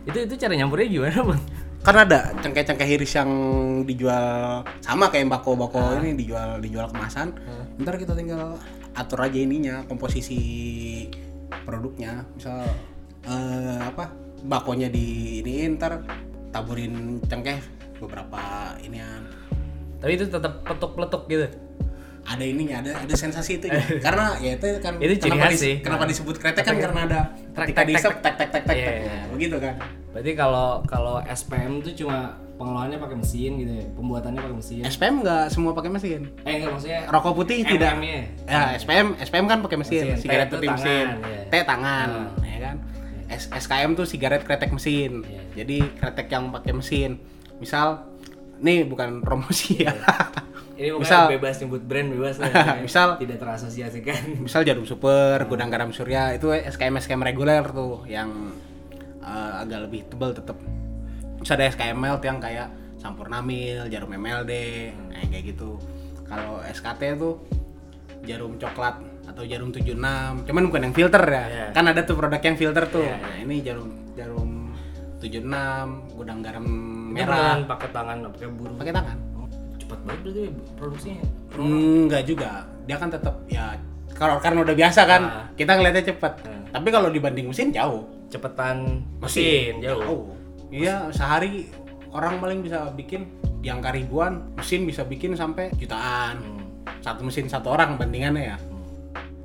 [0.00, 1.42] Itu itu cara nyampurnya gimana bang?
[1.80, 3.30] kan ada cengkeh-cengkeh iris yang
[3.84, 7.32] dijual sama kayak bako-bako ini dijual dijual kemasan
[7.80, 8.60] ntar kita tinggal
[8.92, 11.08] atur aja ininya komposisi
[11.64, 12.68] produknya misal
[13.24, 14.12] eh, apa
[14.44, 16.04] bakonya di ini ntar
[16.52, 17.60] taburin cengkeh
[17.96, 19.24] beberapa inian
[20.00, 21.46] Tapi itu tetap petuk-peletuk gitu.
[22.22, 23.66] ada ininya ada ada sensasi itu
[24.04, 25.74] karena ya itu kan Itu ciri kenapa, khas dis- sih.
[25.80, 28.76] kenapa disebut kretek kan karena ada Trek, ketika trek, diisep trek, tek tek tek tek
[28.76, 28.96] Iya, tek.
[29.02, 29.74] Nah, begitu kan
[30.10, 32.18] Berarti kalau kalau SPM tuh cuma
[32.54, 34.82] pengelolaannya pakai mesin gitu ya, pembuatannya pakai mesin.
[34.84, 39.58] SPM nggak semua pakai mesin eh enggak maksudnya rokok putih tidak ya SPM SPM kan
[39.60, 40.20] pakai mesin, Mesin.
[40.20, 41.42] sigaret T itu putih mesin tangan, iya.
[41.46, 42.08] T tangan
[42.42, 42.76] ya kan
[43.30, 45.42] SKM tuh sigaret kretek mesin Iya.
[45.56, 47.16] jadi kretek yang pakai mesin
[47.56, 48.09] misal
[48.60, 49.92] nih bukan promosi ya
[50.74, 52.48] Ini bukan Misal- bebas nyebut brand bebas lah.
[52.48, 52.80] ya.
[52.86, 54.40] Misal- tidak terasosiasikan.
[54.40, 58.56] misal jarum super gudang garam surya itu SKM SKM reguler tuh yang
[59.20, 60.56] eh, agak lebih tebal tetap
[61.36, 64.52] bisa ada SKM melt yang kayak sampurna mil jarum MLD
[65.06, 65.76] nah, kayak gitu
[66.24, 67.40] kalau SKT tuh
[68.22, 69.96] jarum coklat atau jarum 76
[70.44, 71.66] cuman bukan yang filter ya Iya.
[71.72, 74.50] kan ada tuh produk yang filter tuh Iya, nah ini jarum jarum
[75.18, 75.44] 76
[76.12, 78.72] gudang garam Ini merah pakai tangan pakai buru.
[78.74, 79.16] pakai tangan
[79.76, 80.42] Cepat banget berarti
[80.76, 81.24] produksinya.
[81.52, 82.50] Enggak juga.
[82.84, 83.74] Dia kan tetap ya
[84.12, 85.44] kalau karena udah biasa kan Ah.
[85.52, 86.32] kita ngeliatnya cepet
[86.68, 90.30] tapi kalau dibanding mesin jauh cepetan mesin jauh.
[90.68, 91.66] iya sehari
[92.08, 93.26] orang paling bisa bikin
[93.58, 96.62] di angka ribuan mesin bisa bikin sampai jutaan Hmm.
[97.00, 98.56] satu mesin satu orang bandingannya ya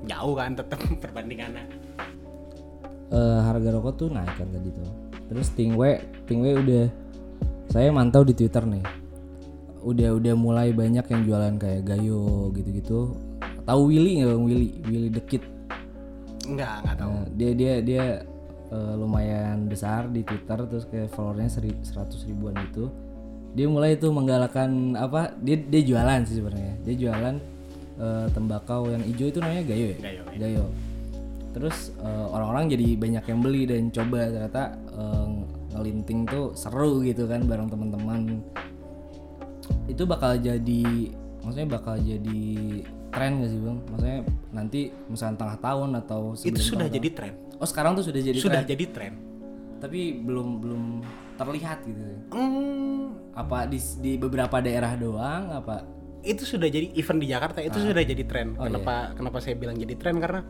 [0.05, 1.65] jauh kan tetap perbandingannya
[3.07, 4.89] Eh, harga rokok tuh naik kan tadi tuh.
[5.25, 5.91] Terus Tingwe,
[6.25, 6.83] Tingwe udah
[7.75, 8.87] saya mantau di Twitter nih.
[9.83, 13.19] Udah udah mulai banyak yang jualan kayak Gayo gitu-gitu.
[13.67, 14.69] Tahu Willy nggak Bang Willy?
[14.87, 15.43] Willy Dekit.
[16.45, 18.03] enggak enggak tahu Nah, dia dia dia
[18.71, 22.87] eh, lumayan besar di Twitter terus kayak followernya seri- 100 ribuan gitu.
[23.57, 25.35] Dia mulai tuh menggalakkan apa?
[25.43, 26.79] Dia dia jualan sih sebenarnya.
[26.87, 27.35] Dia jualan
[27.99, 29.97] eh, tembakau yang hijau itu namanya Gayo ya?
[29.99, 30.37] Gayo, ya.
[30.39, 30.63] Gayo.
[31.51, 34.63] Terus eh, orang-orang jadi banyak yang beli dan coba ternyata
[34.95, 35.29] eh,
[35.75, 38.39] ngelinting tuh seru gitu kan bareng teman-teman.
[39.91, 41.11] Itu bakal jadi
[41.43, 42.41] maksudnya bakal jadi
[43.13, 43.77] tren gak sih bang?
[43.91, 44.19] Maksudnya
[44.55, 47.61] nanti misalnya tengah tahun atau itu sudah tengah jadi tren tahun.
[47.63, 49.13] Oh sekarang tuh sudah jadi sudah tren, jadi tren
[49.75, 50.83] tapi belum belum
[51.37, 52.01] terlihat gitu.
[52.33, 55.51] Hmm, Apa di di beberapa daerah doang?
[55.51, 55.95] Apa?
[56.25, 58.57] itu sudah jadi event di Jakarta itu sudah jadi tren.
[58.57, 60.41] Oh, kenapa kenapa saya bilang jadi tren karena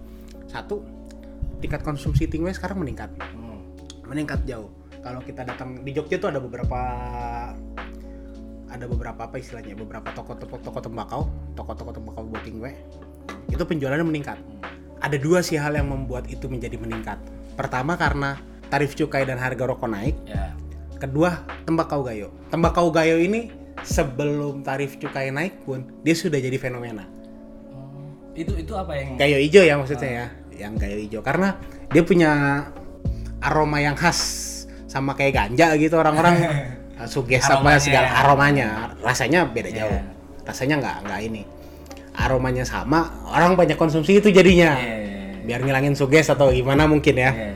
[0.47, 0.79] satu
[1.59, 3.11] tingkat konsumsi tingwe sekarang meningkat,
[4.07, 4.71] meningkat jauh.
[5.05, 6.79] Kalau kita datang di Jogja tuh ada beberapa
[8.65, 12.73] ada beberapa apa istilahnya beberapa toko-toko toko tembakau, toko-toko tembakau buat tingwe
[13.53, 14.41] itu penjualannya meningkat.
[15.05, 17.21] Ada dua sih hal yang membuat itu menjadi meningkat.
[17.53, 18.41] Pertama karena
[18.73, 20.17] tarif cukai dan harga rokok naik.
[20.25, 20.57] Ya.
[20.97, 22.33] Kedua, tembakau gayo.
[22.49, 23.53] Tembakau gayo ini
[23.85, 27.05] sebelum tarif cukai naik pun dia sudah jadi fenomena.
[28.33, 30.25] Itu itu apa yang Gayo hijau ya maksudnya ya,
[30.65, 31.61] yang gayo hijau karena
[31.93, 32.31] dia punya
[33.39, 34.54] aroma yang khas
[34.95, 36.39] sama kayak ganja gitu orang-orang
[36.95, 39.77] uh, suges apa segala aromanya, rasanya beda Iya.
[39.83, 40.01] jauh.
[40.47, 41.43] Rasanya nggak nggak ini.
[42.15, 44.71] Aromanya sama, orang banyak konsumsi itu jadinya.
[44.79, 45.43] Iya.
[45.43, 47.31] Biar ngilangin suges atau gimana mungkin ya.
[47.35, 47.51] Iya.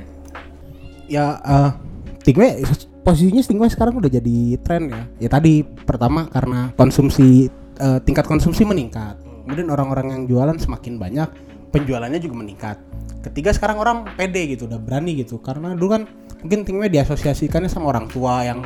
[1.10, 1.72] ya eh
[2.20, 2.62] Stingway
[3.02, 5.02] posisinya Stingway sekarang udah jadi tren ya.
[5.24, 7.48] Ya tadi pertama karena konsumsi
[7.80, 9.16] eh, tingkat konsumsi meningkat.
[9.48, 11.30] Kemudian orang-orang yang jualan semakin banyak,
[11.72, 12.78] penjualannya juga meningkat.
[13.26, 15.42] Ketiga sekarang orang pede gitu, udah berani gitu.
[15.42, 16.04] Karena dulu kan
[16.44, 18.64] mungkin Stingway diasosiasikannya sama orang tua yang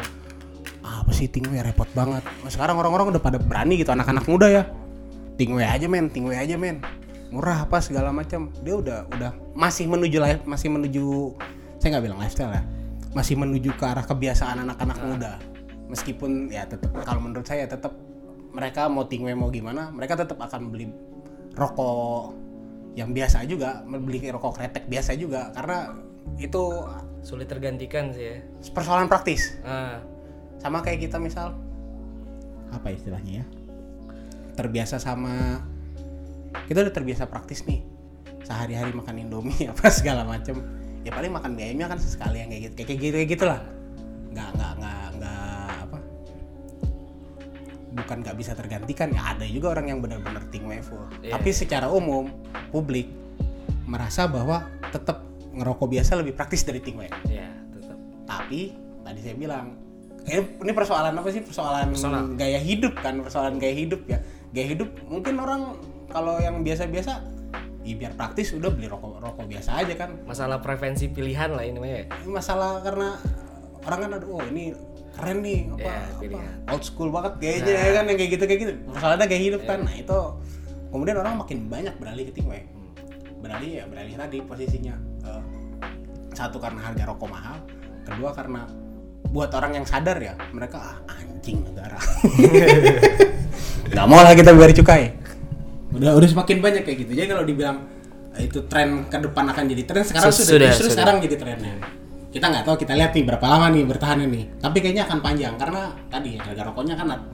[0.86, 2.22] "Ah, apa sih Stingway repot banget.
[2.24, 4.64] Nah, sekarang orang-orang udah pada berani gitu anak-anak muda ya.
[5.38, 6.84] Stingway aja men, Stingway aja men.
[7.34, 8.54] Murah apa segala macam.
[8.62, 11.34] Dia udah udah masih menuju life, masih menuju
[11.84, 12.64] saya nggak bilang lifestyle ya
[13.12, 15.36] masih menuju ke arah kebiasaan anak-anak muda
[15.92, 17.92] meskipun ya tetap kalau menurut saya tetap
[18.56, 20.88] mereka mau tingwe mau gimana mereka tetap akan beli
[21.60, 22.32] rokok
[22.96, 25.92] yang biasa juga beli rokok kretek biasa juga karena
[26.38, 26.64] itu
[27.24, 28.38] sulit tergantikan sih ya.
[28.76, 29.56] persoalan praktis.
[29.64, 30.04] Ah,
[30.60, 31.56] sama kayak kita misal
[32.72, 33.46] apa istilahnya ya?
[34.54, 35.64] Terbiasa sama
[36.68, 37.84] kita udah terbiasa praktis nih.
[38.44, 40.60] Sehari-hari makan indomie apa segala macem.
[41.04, 43.60] Ya paling makan nya kan sesekali yang kayak gitu kayak gitu kayak gitulah.
[44.32, 45.98] Nggak nggak nggak nggak apa?
[47.94, 49.12] Bukan nggak bisa tergantikan.
[49.12, 51.40] Ya ada juga orang yang benar-benar ting full Iya.
[51.40, 52.28] tapi secara umum
[52.72, 53.08] publik
[53.84, 57.10] merasa bahwa tetap ngerokok biasa lebih praktis dari ting ya
[57.74, 57.98] tetap.
[58.26, 58.74] tapi
[59.06, 59.84] tadi saya bilang
[60.28, 61.44] ini persoalan apa sih?
[61.44, 62.24] Persoalan Personal.
[62.40, 64.24] gaya hidup kan persoalan gaya hidup ya.
[64.56, 65.76] Gaya hidup mungkin orang
[66.08, 67.12] kalau yang biasa-biasa
[67.84, 70.16] ya biar praktis udah beli rokok rokok biasa aja kan.
[70.24, 72.08] Masalah prevensi pilihan lah ini ya.
[72.24, 73.20] masalah karena
[73.84, 74.72] orang kan ada oh ini
[75.14, 76.00] keren nih apa, Ya,
[76.32, 76.40] apa
[76.74, 78.74] old school banget kayaknya ya kan yang kayak gitu kayak gitu.
[78.96, 80.20] Persoalannya gaya hidup kan nah itu
[80.90, 82.64] kemudian orang makin banyak beralih ke tingwe
[83.44, 85.42] beralih ya beralih tadi posisinya Eh,
[86.34, 87.56] satu karena harga rokok mahal
[88.04, 88.68] kedua karena
[89.26, 91.96] buat orang yang sadar ya mereka ah, anjing negara
[93.90, 95.04] nggak mau lah kita bayar cukai
[95.92, 97.78] udah udah semakin banyak kayak gitu jadi kalau dibilang
[98.34, 100.94] eh, itu tren ke depan akan jadi tren sekarang sudah, sudah, justru sudah.
[100.94, 101.74] sekarang jadi trennya
[102.28, 105.54] kita nggak tahu kita lihat nih berapa lama nih bertahan ini tapi kayaknya akan panjang
[105.54, 107.30] karena tadi harga rokoknya kan ada-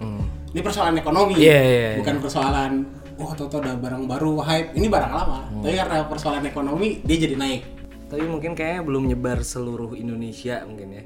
[0.49, 1.45] ini persoalan ekonomi Hmm.
[1.45, 1.97] Iya, iya, iya.
[1.97, 2.71] bukan persoalan
[3.15, 5.61] wah toto ada barang baru hype ini barang lama Hmm.
[5.61, 7.61] tapi karena persoalan ekonomi dia jadi naik
[8.09, 11.03] Tapi mungkin kayaknya belum nyebar seluruh Indonesia mungkin ya.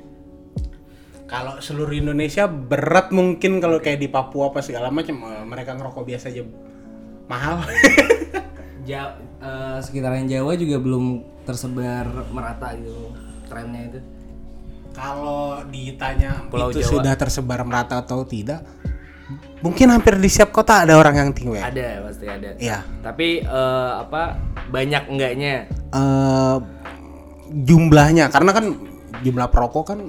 [1.23, 6.03] kalau seluruh Indonesia berat mungkin kalau kayak di Papua apa segala macam eh, mereka ngerokok
[6.05, 6.43] biasa aja
[7.25, 7.63] mahal
[8.83, 13.15] Ja, eh, sekitaran Jawa juga belum tersebar merata gitu
[13.47, 13.99] trennya itu.
[14.91, 16.91] kalau ditanya Pulau itu Jawa.
[16.99, 18.61] sudah tersebar merata atau tidak
[19.63, 22.49] mungkin hampir di setiap kota ada orang yang tingwe Ada pasti ada.
[22.59, 22.83] Iya.
[22.99, 24.37] Tapi eh, apa
[24.69, 25.65] banyak enggaknya?
[25.89, 26.55] eh
[27.53, 28.65] jumlahnya karena kan
[29.21, 29.99] jumlah perokok kan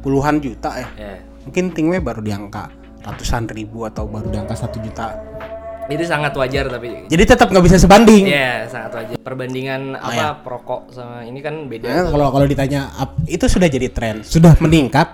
[0.00, 1.14] puluhan juta ya Ya.
[1.42, 2.70] mungkin tingwe baru di angka
[3.02, 5.12] ratusan ribu atau baru di angka satu juta
[5.84, 8.24] Itu sangat wajar tapi Jadi tetap nggak bisa sebanding.
[8.24, 9.16] Iya, sangat wajar.
[9.20, 11.84] Perbandingan apa perokok sama ini kan beda.
[11.84, 12.88] Nah, kalau kalau ditanya
[13.28, 15.04] itu sudah jadi tren, sudah meningkat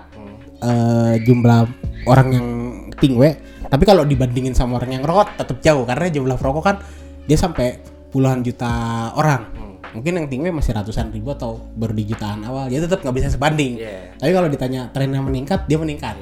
[0.63, 1.67] eh, jumlah
[2.07, 2.47] orang yang
[2.95, 3.35] tingwe.
[3.67, 6.79] Tapi kalau dibandingin sama orang yang rokok tetap jauh karena jumlah perokok kan
[7.27, 7.75] dia sampai
[8.07, 8.71] puluhan juta
[9.19, 9.51] orang.
[9.91, 12.71] Mungkin yang tingwe masih ratusan ribu atau baru di jutaan awal.
[12.71, 13.75] Dia tetap nggak bisa sebanding.
[13.75, 14.15] Iya.
[14.15, 16.15] Tapi kalau ditanya trennya meningkat, dia meningkat.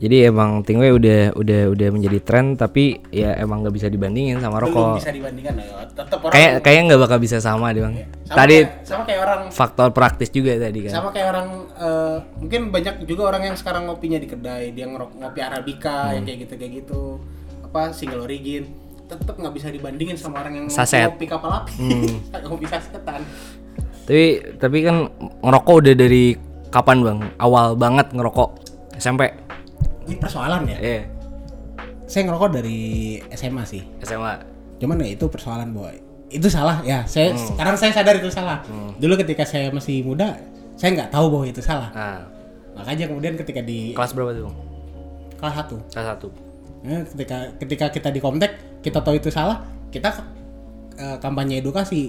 [0.00, 4.56] Jadi emang tingwe udah udah udah menjadi tren tapi ya emang nggak bisa dibandingin sama
[4.56, 4.96] Belum rokok.
[4.96, 5.84] bisa dibandingkan ya.
[5.92, 7.94] Tetap orang Kayak kayak nggak bakal bisa sama deh bang.
[8.24, 10.92] sama Tadi kayak, sama kayak orang faktor praktis juga tadi kan.
[10.96, 15.20] sama kayak orang eh, mungkin banyak juga orang yang sekarang ngopinya di kedai dia ngerok
[15.20, 17.02] ngopi arabica yang kayak gitu kayak gitu
[17.60, 18.72] apa single origin
[19.16, 21.10] tetap nggak bisa dibandingin sama orang yang Saset.
[21.10, 21.74] ngopi kapal api
[22.46, 23.22] ngopi sasetan.
[24.06, 24.24] Tapi
[24.58, 25.06] tapi kan
[25.42, 26.34] ngerokok udah dari
[26.70, 27.18] kapan bang?
[27.38, 28.50] Awal banget ngerokok
[28.98, 29.30] SMP.
[30.04, 30.78] ini persoalan ya?
[30.82, 31.02] Eh
[32.10, 32.78] saya ngerokok dari
[33.30, 33.82] SMA sih.
[34.02, 34.34] SMA.
[34.80, 35.94] cuman ya itu persoalan boy.
[36.32, 37.04] Itu salah ya.
[37.06, 38.64] Saya sekarang saya sadar itu salah.
[38.98, 40.40] Dulu ketika saya masih muda
[40.74, 41.92] saya nggak tahu bahwa itu salah.
[41.94, 42.26] Nah
[42.74, 44.50] makanya kemudian ketika di kelas berapa tuh
[45.38, 45.76] kelas satu.
[45.92, 46.28] Kelas satu.
[46.80, 50.24] Ya, ketika ketika kita di Komtek kita tahu itu salah kita
[50.96, 52.08] eh, kampanye edukasi.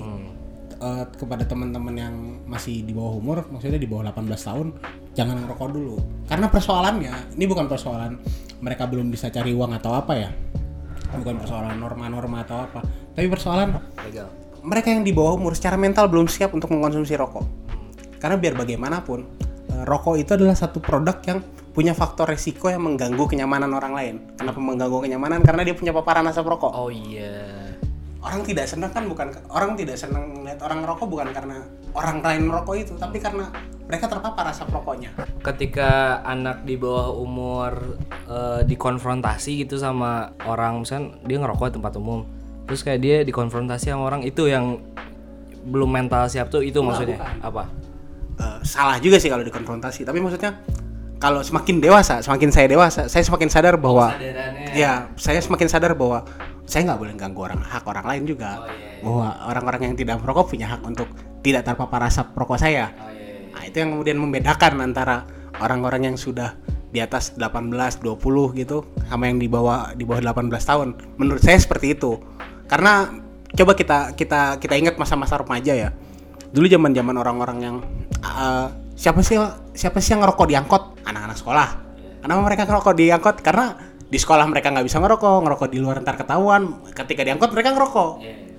[0.81, 2.15] Eh, kepada teman-teman yang
[2.49, 4.67] masih di bawah umur maksudnya di bawah 18 tahun
[5.13, 6.01] jangan ngerokok dulu.
[6.25, 8.17] Karena persoalannya ini bukan persoalan
[8.65, 10.33] mereka belum bisa cari uang atau apa ya.
[11.13, 12.81] Bukan persoalan norma-norma atau apa.
[13.13, 13.77] Tapi persoalan
[14.09, 14.25] Legal.
[14.65, 17.45] mereka yang di bawah umur secara mental belum siap untuk mengkonsumsi rokok.
[18.17, 19.19] Karena biar bagaimanapun,
[19.69, 24.15] eh, rokok itu adalah satu produk yang punya faktor resiko yang mengganggu kenyamanan orang lain.
[24.35, 25.39] Kenapa mengganggu kenyamanan?
[25.39, 26.71] Karena dia punya paparan asap rokok.
[26.75, 27.71] Oh iya.
[28.21, 31.57] Orang tidak senang kan bukan orang tidak senang melihat orang rokok bukan karena
[31.97, 33.49] orang lain merokok itu, tapi karena
[33.89, 35.09] mereka terpapar asap rokoknya.
[35.41, 37.97] Ketika anak di bawah umur
[38.29, 42.19] eh, dikonfrontasi gitu sama orang misalkan dia ngerokok di tempat umum,
[42.69, 44.77] terus kayak dia dikonfrontasi sama orang itu yang
[45.65, 47.73] belum mental siap tuh itu maksudnya apa?
[48.37, 50.61] Eh, salah juga sih kalau dikonfrontasi, tapi maksudnya
[51.21, 54.17] kalau semakin dewasa, semakin saya dewasa, saya semakin sadar bahwa
[54.73, 56.25] ya saya semakin sadar bahwa
[56.65, 58.65] saya nggak boleh ganggu orang hak orang lain juga.
[59.05, 61.05] Bahwa orang-orang yang tidak merokok punya hak untuk
[61.45, 62.89] tidak terpapar asap rokok saya.
[63.53, 65.29] Nah itu yang kemudian membedakan antara
[65.61, 66.57] orang-orang yang sudah
[66.89, 67.69] di atas 18
[68.01, 70.87] 20 gitu sama yang di bawah di bawah 18 tahun.
[71.21, 72.17] Menurut saya seperti itu.
[72.65, 73.13] Karena
[73.53, 75.93] coba kita kita kita ingat masa-masa remaja ya.
[76.49, 77.75] Dulu zaman zaman orang-orang yang
[78.25, 78.67] eh,
[79.01, 79.41] siapa sih
[79.73, 81.01] siapa sih yang ngerokok di angkot?
[81.01, 81.67] Anak-anak sekolah.
[82.21, 83.41] Kenapa mereka ngerokok di angkot?
[83.41, 86.85] Karena di sekolah mereka nggak bisa ngerokok ngerokok di luar ntar ketahuan.
[86.93, 88.11] Ketika di angkot mereka ngerokok.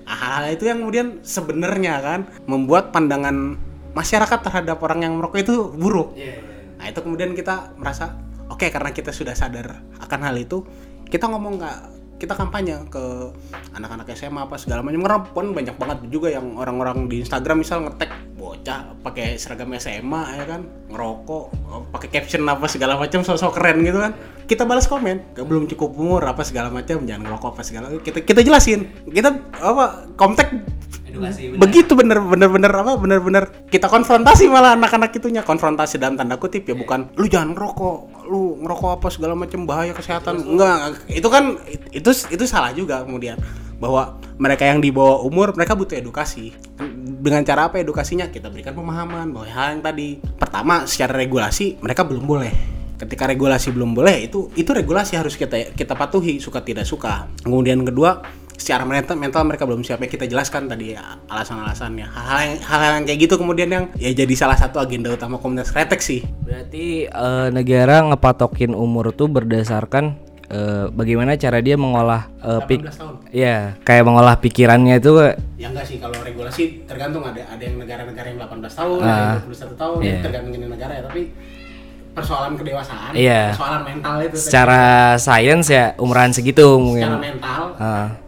[0.03, 3.55] Ah, hal itu yang kemudian sebenarnya kan membuat pandangan
[3.95, 6.19] masyarakat terhadap orang yang merokok itu buruk.
[6.75, 8.11] Nah itu kemudian kita merasa
[8.51, 10.67] oke karena kita sudah sadar akan hal itu
[11.07, 11.79] kita ngomong nggak
[12.21, 13.03] kita kampanye ke
[13.75, 15.03] anak-anak SMA apa segala macam.
[15.03, 20.21] Karena pun banyak banget juga yang orang-orang di Instagram misal ngetek bocah pakai seragam SMA
[20.39, 20.61] ya kan?
[20.87, 21.43] Ngerokok
[21.91, 24.13] pakai caption apa segala macam sosok keren gitu kan?
[24.47, 28.23] Kita balas komen "Gak belum cukup umur apa segala macam jangan ngerokok apa segala kita
[28.23, 28.87] kita jelasin.
[29.09, 30.49] Kita apa komtek
[31.61, 33.43] begitu bener bener bener apa bener bener.
[33.69, 35.45] Kita konfrontasi malah anak-anak itunya.
[35.45, 37.97] Konfrontasi dalam tanda kutip ya bukan lu jangan ngerokok
[38.27, 40.41] lu ngerokok apa segala macam bahaya kesehatan.
[40.43, 41.03] Enggak.
[41.07, 41.59] Itu kan
[41.91, 43.37] itu itu salah juga kemudian.
[43.77, 46.55] Bahwa mereka yang di bawah umur mereka butuh edukasi.
[47.23, 48.27] Dengan cara apa edukasinya?
[48.31, 50.19] Kita berikan pemahaman bahwa hal yang tadi.
[50.19, 52.53] Pertama secara regulasi mereka belum boleh.
[52.93, 57.27] Ketika regulasi belum boleh itu itu regulasi harus kita kita patuhi suka tidak suka.
[57.43, 62.39] Kemudian kedua secara mental, mental mereka belum siap ya kita jelaskan tadi ya, alasan-alasannya hal-hal
[62.39, 65.99] yang, hal-hal yang kayak gitu kemudian yang ya jadi salah satu agenda utama komunitas kretek
[65.99, 70.15] sih Berarti eh, negara ngepatokin umur tuh berdasarkan
[70.47, 75.11] eh, bagaimana cara dia mengolah eh, pik 18 tahun ya kayak mengolah pikirannya itu
[75.57, 79.49] ya enggak sih kalau regulasi tergantung ada ada yang negara-negara yang 18 tahun ada yang
[79.49, 80.19] 21 tahun iya.
[80.21, 81.21] tergantung jenis negara ya tapi
[82.13, 83.57] persoalan kedewasaan Iya.
[83.57, 84.45] persoalan mental itu tadi.
[84.45, 84.81] secara
[85.17, 87.09] sains ya umuran segitu mungkin.
[87.09, 88.22] secara mental Ah, ya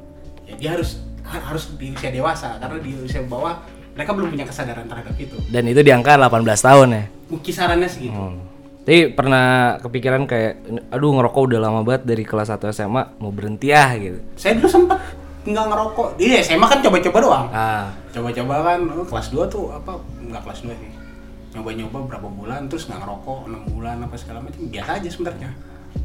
[0.65, 3.61] dia harus ha- harus di usia dewasa karena di usia bawah
[3.93, 7.03] mereka belum punya kesadaran terhadap itu dan itu di angka 18 tahun ya.
[7.37, 8.41] kisarannya segitu Hmm.
[8.85, 10.61] Tapi pernah kepikiran kayak
[10.93, 14.21] aduh ngerokok udah lama banget dari kelas 1 SMA mau berhenti ah gitu.
[14.37, 15.01] saya dulu sempat
[15.41, 19.93] nggak ngerokok dia SMA kan coba-coba doang Ah, coba-coba kan oh, kelas 2 tuh apa
[20.21, 20.91] nggak kelas 2 sih
[21.53, 25.49] nyoba-nyoba berapa bulan terus nggak ngerokok enam bulan apa segala macam biasa aja sebenarnya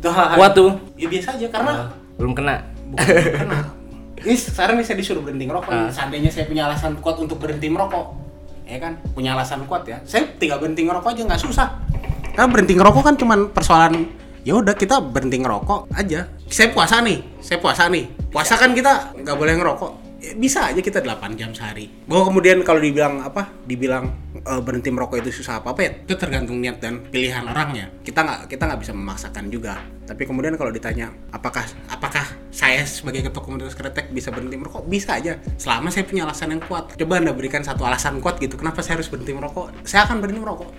[0.01, 0.71] hal-hal Kuat tuh.
[0.97, 1.73] ya biasa aja karena
[2.17, 2.57] belum kena.
[2.89, 3.59] bukan karena
[4.25, 5.91] ini sekarang nih saya disuruh berhenti ngerokok nih.
[5.93, 8.31] seandainya saya punya alasan kuat untuk berhenti merokok
[8.71, 8.93] ya kan?
[9.13, 9.99] Punya alasan kuat ya.
[10.07, 11.69] Saya tinggal berhenti ngerokok aja nggak susah.
[12.31, 14.07] Karena berhenti ngerokok kan cuman persoalan
[14.47, 16.31] ya udah kita berhenti ngerokok aja.
[16.47, 18.07] Saya puasa nih saya puasa nih.
[18.31, 19.93] Puasa kan kita nggak boleh ngerokok.
[20.21, 21.89] Ya, bisa aja kita 8 jam sehari.
[22.05, 23.49] Bahwa kemudian kalau dibilang apa?
[23.65, 27.91] Dibilang eh, berhenti merokok itu susah apa apa ya itu tergantung niat dan pilihan orangnya.
[28.05, 29.83] Kita nggak kita nggak bisa memaksakan juga.
[30.07, 34.83] Tapi kemudian kalau ditanya apakah apakah saya sebagai ketua komunitas kretek bisa berhenti merokok?
[34.91, 35.39] Bisa aja.
[35.55, 36.99] Selama saya punya alasan yang kuat.
[36.99, 39.71] Coba anda berikan satu alasan kuat gitu kenapa saya harus berhenti merokok?
[39.87, 40.71] Saya akan berhenti merokok.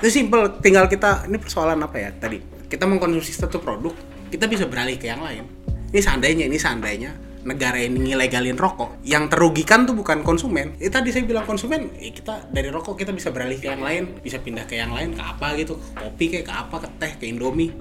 [0.00, 2.10] Itu simple tinggal kita ini persoalan apa ya?
[2.16, 2.40] Tadi
[2.72, 3.92] kita mengkonsumsi satu produk
[4.32, 5.44] kita bisa beralih ke yang lain.
[5.88, 7.12] Ini seandainya ini seandainya
[7.48, 10.76] negara ini ngelegalin rokok yang terugikan tuh bukan konsumen.
[10.76, 14.20] Itu tadi saya bilang konsumen eh, kita dari rokok kita bisa beralih ke yang lain.
[14.20, 15.80] Bisa pindah ke yang lain ke apa gitu?
[15.96, 17.72] Ke kopi kayak ke apa ke teh ke indomie.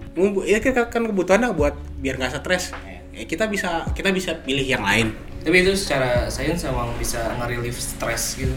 [0.47, 2.71] Ya kan kan kebutuhannya buat biar nggak stres.
[2.71, 7.73] ya, kita bisa kita bisa pilih yang lain Tapi itu secara sains emang bisa nge-relieve
[7.73, 8.51] stres gitu.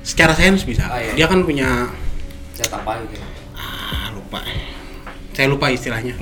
[0.00, 1.12] secara sains bisa Ah, iya.
[1.14, 1.90] dia kan punya
[2.54, 3.18] Zat apa gitu.
[3.52, 4.40] ah lupa
[5.32, 6.14] saya lupa istilahnya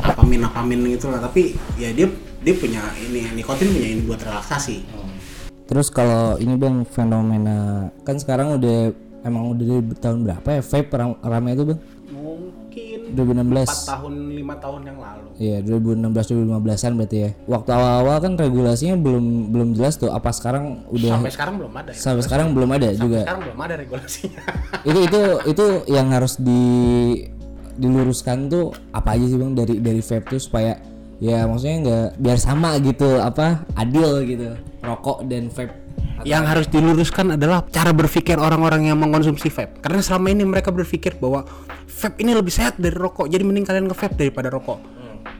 [0.00, 2.06] apamin apamin gitu lah tapi ya dia
[2.38, 4.86] dia punya ini nikotin punya ini buat relaksasi
[5.64, 8.88] Terus kalau ini bang fenomena kan sekarang udah
[9.20, 11.80] emang udah dari tahun berapa ya vape ram- rame itu bang?
[12.08, 13.68] mungkin 2016.
[13.68, 14.14] 4 tahun
[14.48, 17.30] lima tahun yang lalu Iya 2016 2015an berarti ya.
[17.44, 21.90] Waktu awal-awal kan regulasinya belum belum jelas tuh apa sekarang udah sampai sekarang belum ada
[21.92, 22.00] ya.
[22.00, 23.20] sampai sekarang belum ada juga.
[23.28, 24.40] sekarang belum ada regulasinya
[24.88, 25.20] itu itu
[25.52, 26.64] itu yang harus di
[27.76, 30.80] diluruskan tuh apa aja sih bang dari dari vape tuh supaya
[31.20, 35.87] ya maksudnya nggak biar sama gitu apa adil gitu rokok dan vape
[36.26, 39.78] yang harus diluruskan adalah cara berpikir orang-orang yang mengkonsumsi vape.
[39.78, 41.46] Karena selama ini mereka berpikir bahwa
[41.86, 43.30] vape ini lebih sehat dari rokok.
[43.30, 44.78] Jadi mending kalian nge vape daripada rokok.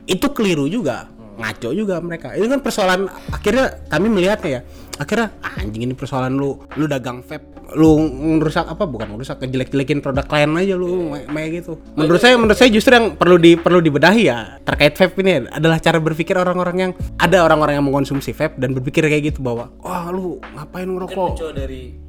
[0.06, 2.34] Itu keliru juga ngaco juga mereka.
[2.34, 4.60] Itu kan persoalan akhirnya kami melihatnya ya.
[4.98, 6.58] Akhirnya "Ah, anjing ini persoalan lu.
[6.74, 8.00] Lu dagang vape lu
[8.40, 11.76] ngerusak apa bukan ngerusak ngejelek-jelekin produk klien aja lu kayak gitu.
[12.00, 15.76] Menurut saya menurut saya justru yang perlu di perlu dibedahi ya terkait vape ini adalah
[15.76, 20.08] cara berpikir orang-orang yang ada orang-orang yang mengkonsumsi vape dan berpikir kayak gitu bahwa wah
[20.08, 21.28] lu ngapain ngerokok?
[21.36, 22.07] Muncul dari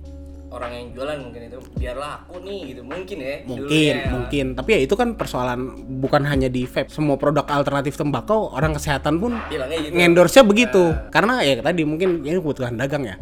[0.50, 2.82] orang yang jualan mungkin itu biar laku nih gitu.
[2.82, 4.10] Mungkin ya mungkin dulunya.
[4.10, 4.46] mungkin.
[4.58, 5.60] Tapi ya itu kan persoalan
[6.02, 6.90] bukan hanya di vape.
[6.90, 9.94] Semua produk alternatif tembakau orang kesehatan pun bilangnya gitu.
[9.96, 10.94] ngendorse begitu.
[11.14, 13.16] Karena ya tadi mungkin ini kebutuhan dagang ya.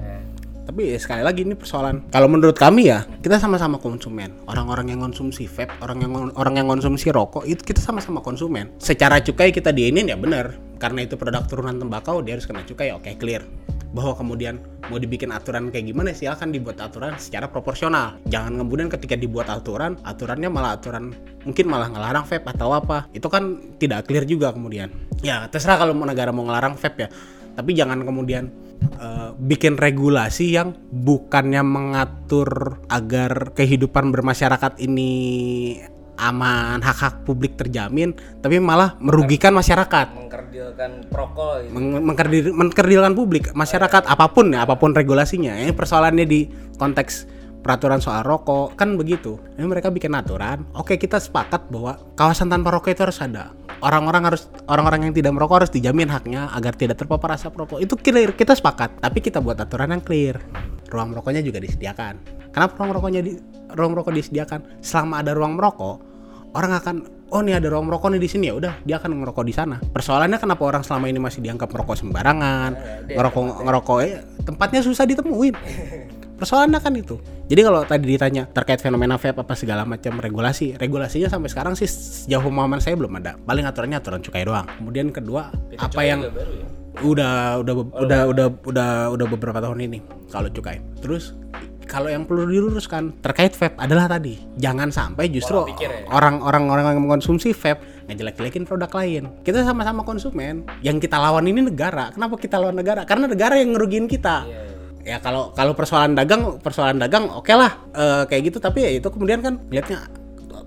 [0.68, 2.12] Tapi ya sekali lagi ini persoalan.
[2.12, 4.36] Kalau menurut kami ya kita sama-sama konsumen.
[4.48, 8.72] Orang-orang yang konsumsi vape orang yang orang yang konsumsi rokok itu kita sama-sama konsumen.
[8.80, 10.56] Secara cukai kita diinin ya benar.
[10.78, 12.92] Karena itu produk turunan tembakau dia harus kena cukai.
[12.96, 13.44] Oke clear
[13.98, 14.62] bahwa kemudian
[14.94, 18.22] mau dibikin aturan kayak gimana silakan dibuat aturan secara proporsional.
[18.30, 23.10] Jangan kemudian ketika dibuat aturan aturannya malah aturan mungkin malah ngelarang vape atau apa.
[23.18, 24.94] Itu kan tidak clear juga kemudian.
[25.26, 27.10] Ya terserah kalau negara mau ngelarang vape ya.
[27.58, 28.54] Tapi jangan kemudian
[29.02, 35.10] eh, bikin regulasi yang bukannya mengatur agar kehidupan bermasyarakat ini
[36.18, 40.14] aman hak-hak publik terjamin tapi malah merugikan masyarakat.
[40.18, 41.74] Mengkerdilkan prokol gitu.
[41.78, 45.54] Meng- mengkerdir- mengkerdilkan publik masyarakat apa pun ya apa pun regulasinya.
[45.56, 47.30] Ini persoalannya di konteks
[47.62, 49.38] peraturan soal rokok kan begitu.
[49.56, 53.54] Ini mereka bikin aturan oke kita sepakat bahwa kawasan tanpa rokok itu harus ada.
[53.78, 57.78] Orang-orang harus orang-orang yang tidak merokok harus dijamin haknya agar tidak terpapar asap rokok.
[57.78, 60.42] Itu clear kita sepakat tapi kita buat aturan yang clear.
[60.90, 62.18] Ruang merokoknya juga disediakan.
[62.50, 63.38] Kenapa ruang merokoknya di
[63.74, 64.84] ruang merokok disediakan.
[64.84, 66.08] Selama ada ruang merokok
[66.56, 66.96] orang akan
[67.30, 68.46] oh nih ada ruang merokok nih di sini.
[68.50, 69.78] Ya udah dia akan ngerokok di sana.
[69.82, 72.72] Persoalannya kenapa orang selama ini masih dianggap merokok sembarangan
[73.12, 75.56] ngerokok ngerokok eh, tempatnya susah ditemuin.
[76.38, 77.18] Persoalannya kan itu.
[77.50, 81.90] Jadi kalau tadi ditanya terkait fenomena vape apa segala macam regulasi regulasinya sampai sekarang sih
[81.90, 83.34] sejauh pemahaman saya belum ada.
[83.42, 84.70] Paling aturannya aturan cukai doang.
[84.78, 85.50] Kemudian kedua
[85.82, 86.66] apa yang baru ya?
[87.02, 87.34] udah
[87.66, 88.22] udah udah.
[88.30, 90.00] udah udah udah beberapa tahun ini
[90.30, 90.78] kalau cukai.
[91.02, 91.34] Terus
[91.88, 96.12] kalau yang perlu diluruskan terkait vape adalah tadi jangan sampai justru ya.
[96.12, 99.24] orang-orang orang yang mengkonsumsi vape ngejelek-jelekin produk lain.
[99.44, 102.10] Kita sama-sama konsumen yang kita lawan ini negara.
[102.16, 103.04] Kenapa kita lawan negara?
[103.04, 104.48] Karena negara yang ngerugiin kita.
[105.08, 108.58] Ya kalau kalau persoalan dagang persoalan dagang oke lah eh, kayak gitu.
[108.64, 110.08] Tapi ya itu kemudian kan lihatnya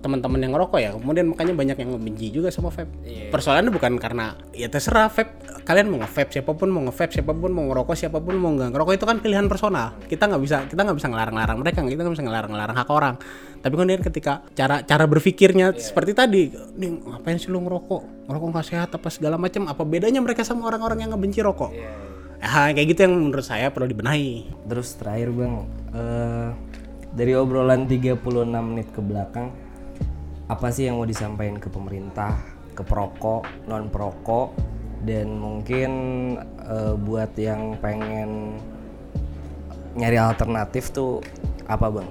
[0.00, 0.90] teman-teman yang ngerokok ya.
[0.96, 2.92] Kemudian makanya banyak yang benci juga sama vape
[3.30, 7.50] persoalannya bukan karena ya terserah vape kalian mau nge-vape siapa pun mau nge-vape siapa pun
[7.52, 9.94] mau ngerokok siapa pun mau nggak ngerokok itu kan pilihan personal.
[10.08, 13.14] Kita nggak bisa kita nggak bisa ngelarang-larang mereka kita nggak bisa ngelarang-larang hak orang.
[13.60, 16.42] Tapi kemudian ketika cara cara berpikirnya seperti tadi
[16.80, 18.26] nih ngapain sih lu ngerokok?
[18.26, 21.70] Ngerokok nggak sehat apa segala macam apa bedanya mereka sama orang-orang yang ngebenci rokok?
[22.40, 24.48] Ya, kayak gitu yang menurut saya perlu dibenahi.
[24.64, 25.54] Terus terakhir bang,
[25.92, 26.48] eh,
[27.12, 29.52] dari obrolan 36 menit ke belakang,
[30.50, 32.34] apa sih yang mau disampaikan ke pemerintah,
[32.74, 34.50] ke perokok, non perokok,
[35.06, 35.90] dan mungkin
[36.66, 38.58] eh, buat yang pengen
[39.94, 41.22] nyari alternatif tuh
[41.70, 42.10] apa bang?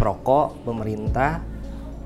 [0.00, 1.44] Perokok, pemerintah,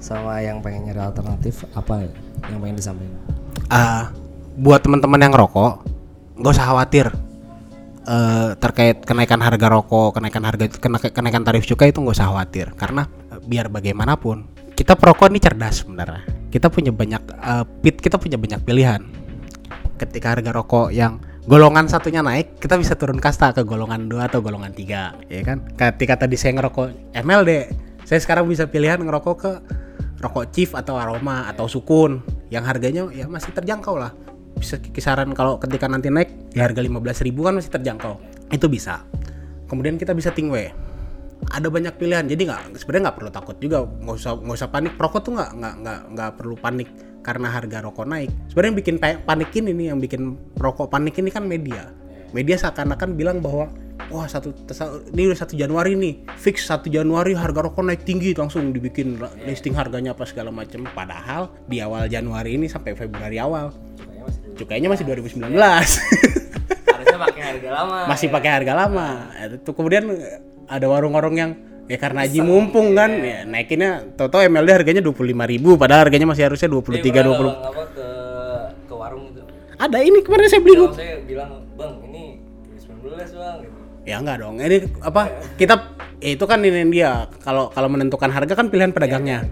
[0.03, 2.11] sama yang pengen nyari alternatif apa
[2.51, 3.22] yang pengen disampaikan?
[3.70, 4.11] Ah,
[4.59, 5.87] buat teman-teman yang rokok,
[6.43, 7.07] nggak usah khawatir
[8.03, 12.74] eh, terkait kenaikan harga rokok, kenaikan harga kena- kenaikan tarif cukai itu nggak usah khawatir
[12.74, 16.22] karena eh, biar bagaimanapun kita perokok ini cerdas sebenarnya.
[16.55, 19.03] Kita punya banyak eh, pit, kita punya banyak pilihan.
[19.99, 21.18] Ketika harga rokok yang
[21.51, 25.66] golongan satunya naik, kita bisa turun kasta ke golongan 2 atau golongan 3, ya kan?
[25.74, 27.51] Ketika tadi saya ngerokok MLD,
[28.07, 29.53] saya sekarang bisa pilihan ngerokok ke
[30.22, 34.11] rokok chief atau aroma atau sukun yang harganya ya masih terjangkau lah
[34.59, 38.14] bisa kisaran kalau ketika nanti naik di harga 15.000 kan masih terjangkau
[38.51, 39.07] itu bisa
[39.70, 40.74] kemudian kita bisa tingwe
[41.49, 42.24] ada banyak pilihan.
[42.26, 43.86] Jadi nggak sebenarnya nggak perlu takut juga.
[43.86, 44.93] Nggak usah nggak usah panik.
[44.99, 46.89] Rokok tuh nggak nggak nggak nggak perlu panik
[47.22, 48.30] karena harga rokok naik.
[48.51, 50.22] Sebenarnya yang bikin pa- panik ini yang bikin
[50.59, 51.93] rokok panik ini kan media.
[52.32, 53.72] Media seakan-akan bilang bahwa
[54.09, 54.53] wah satu
[55.12, 59.32] ini udah satu Januari nih fix satu Januari harga rokok naik tinggi langsung dibikin la-
[59.45, 63.72] listing harganya apa segala macam padahal di awal Januari ini sampai Februari awal.
[64.59, 65.55] Cukainya masih 2019
[66.99, 67.99] harusnya pakai harga lama.
[68.11, 69.09] Masih pakai harga lama.
[69.55, 70.05] Itu kemudian
[70.68, 71.50] ada warung-warung yang
[71.88, 76.68] ya karena Haji mumpung kan ya naikinnya toto MLD harganya 25.000 padahal harganya masih harusnya
[76.68, 78.08] 23 Jadi, pernah 20 kalau apa ke
[78.84, 79.40] ke warung gitu
[79.80, 82.24] ada ini kemarin saya beli dulu saya bilang bang ini
[82.76, 83.08] 19
[83.40, 83.76] bang gitu.
[84.04, 85.22] Ya enggak dong ini apa
[85.56, 85.74] kita
[86.20, 89.44] ya itu kan ini dia kalau kalau menentukan harga kan pilihan pedagangnya.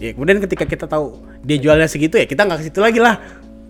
[0.00, 3.20] Ya kemudian ketika kita tahu dia jualnya segitu ya kita nggak ke situ lagi lah.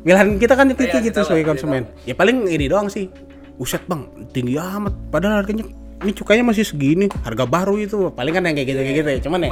[0.07, 1.91] Pilihan kita kan itu Iya, gitu sebagai konsumen.
[2.07, 3.11] ya paling ini doang sih.
[3.59, 5.67] Uset bang tinggi amat padahal harganya
[5.99, 8.15] ini cukainya masih segini harga baru itu.
[8.15, 9.19] Paling kan yang kayak gitu kayak gitu ya.
[9.25, 9.51] Cuman ya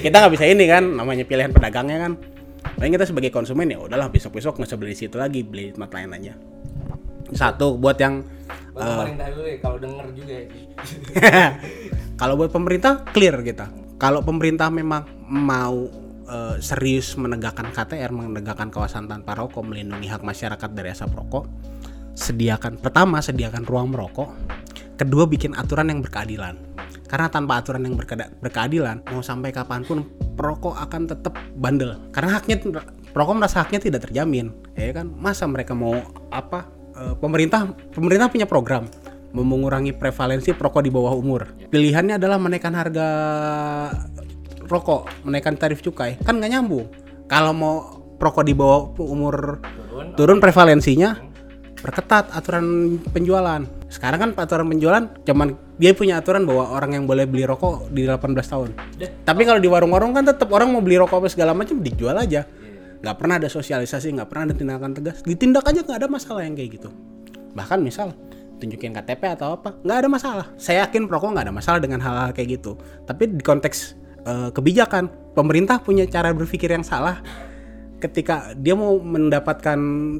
[0.00, 2.12] kita nggak bisa ini kan namanya pilihan pedagangnya kan.
[2.76, 5.76] Paling kita sebagai konsumen ya udahlah besok besok nggak usah beli di situ lagi beli
[5.76, 6.32] tempat lain aja.
[7.34, 8.24] Satu buat yang
[8.76, 10.46] bang pemerintah dulu ya kalau denger juga ya.
[12.20, 13.68] Kalau buat pemerintah clear kita.
[14.00, 15.84] Kalau pemerintah memang mau
[16.24, 21.44] eh, serius menegakkan KTR, menegakkan kawasan tanpa rokok, melindungi hak masyarakat dari asap rokok,
[22.16, 24.32] sediakan pertama sediakan ruang merokok,
[24.96, 26.56] kedua bikin aturan yang berkeadilan.
[27.06, 27.94] Karena tanpa aturan yang
[28.42, 30.02] berkeadilan, mau sampai kapan pun
[30.34, 32.02] perokok akan tetap bandel.
[32.10, 32.58] Karena haknya
[33.14, 35.06] perokok merasa haknya tidak terjamin, ya kan?
[35.14, 36.02] Masa mereka mau
[36.34, 36.76] apa?
[36.96, 38.88] eh, pemerintah pemerintah punya program
[39.36, 41.44] mengurangi prevalensi perokok di bawah umur.
[41.68, 43.08] Pilihannya adalah menaikkan harga
[44.64, 46.16] rokok, menaikkan tarif cukai.
[46.24, 46.88] Kan nggak nyambung.
[47.28, 47.74] Kalau mau
[48.16, 49.60] perokok di bawah umur
[49.92, 51.20] turun turun prevalensinya,
[51.76, 53.62] perketat aturan penjualan.
[53.86, 58.08] Sekarang kan aturan penjualan cuman dia punya aturan bahwa orang yang boleh beli rokok di
[58.08, 58.70] 18 tahun.
[58.96, 59.10] Deh.
[59.22, 62.48] Tapi kalau di warung-warung kan tetap orang mau beli rokok apa segala macam dijual aja.
[63.04, 65.20] Nggak pernah ada sosialisasi, nggak pernah ada tindakan tegas.
[65.22, 66.88] Ditindak aja nggak ada masalah yang kayak gitu.
[67.52, 68.16] Bahkan misal
[68.56, 70.46] tunjukin KTP atau apa, nggak ada masalah.
[70.56, 72.80] Saya yakin perokok nggak ada masalah dengan hal-hal kayak gitu.
[73.04, 73.76] Tapi di konteks
[74.24, 77.20] eh, kebijakan, pemerintah punya cara berpikir yang salah
[78.00, 79.78] ketika dia mau mendapatkan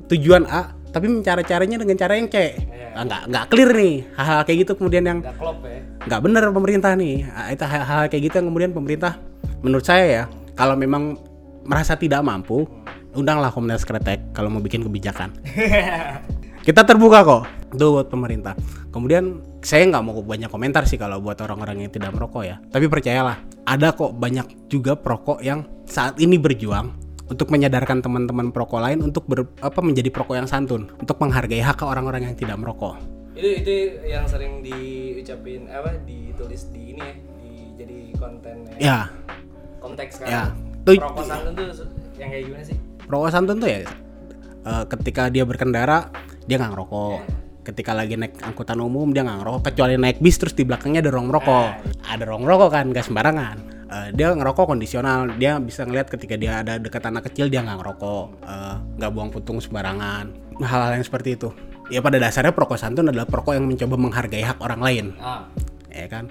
[0.08, 2.56] tujuan A tapi cara caranya dengan cara yang C
[2.96, 3.96] Ah, nggak nggak clear nih.
[4.16, 5.84] Hal-hal kayak gitu kemudian yang nggak klop ya.
[6.08, 7.28] nggak bener pemerintah nih.
[7.28, 9.20] Ah, itu hal-hal kayak gitu yang kemudian pemerintah
[9.60, 10.24] menurut saya ya
[10.56, 11.20] kalau memang
[11.68, 12.64] merasa tidak mampu
[13.12, 15.36] undanglah komunitas kretek kalau mau bikin kebijakan.
[16.66, 17.42] Kita terbuka kok.
[17.76, 18.56] Itu buat pemerintah.
[18.88, 22.56] Kemudian saya nggak mau banyak komentar sih kalau buat orang-orang yang tidak merokok ya.
[22.72, 23.38] Tapi percayalah
[23.68, 29.26] ada kok banyak juga perokok yang saat ini berjuang untuk menyadarkan teman-teman perokok lain untuk
[29.26, 32.96] ber- apa menjadi perokok yang santun untuk menghargai hak orang-orang yang tidak merokok
[33.36, 33.72] itu itu
[34.06, 38.98] yang sering diucapin apa ditulis di ini ya di jadi konten ya
[39.78, 40.50] konteks Ya.
[40.50, 40.56] kan
[40.86, 41.66] Tuh- rokok santun tuh
[42.16, 43.78] yang kayak gimana sih Perokok santun tuh ya
[44.66, 46.10] eh, ketika dia berkendara
[46.46, 47.20] dia nggak ngerokok.
[47.66, 51.10] Ketika lagi naik angkutan umum dia nggak ngerokok kecuali naik bis terus di belakangnya ada
[51.10, 51.70] ruang merokok.
[52.06, 53.56] Ada ruang merokok kan gak sembarangan.
[53.86, 55.30] Eh, dia ngerokok kondisional.
[55.36, 59.30] Dia bisa ngeliat ketika dia ada dekat anak kecil dia nggak ngerokok, Eh, nggak buang
[59.30, 60.34] putung sembarangan.
[60.58, 61.54] Hal-hal yang seperti itu.
[61.86, 65.06] Ya pada dasarnya perokok santun adalah perokok yang mencoba menghargai hak orang lain.
[65.16, 65.46] Ah.
[65.88, 66.26] Ya kan?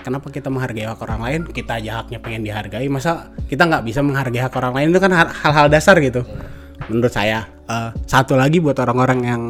[0.00, 1.40] Kenapa kita menghargai hak orang lain?
[1.44, 2.86] Kita aja haknya pengen dihargai.
[2.86, 4.86] Masa kita nggak bisa menghargai hak orang lain?
[4.94, 6.22] Itu kan hal- hal-hal dasar gitu.
[6.86, 9.42] Menurut saya Eh, satu lagi buat orang-orang yang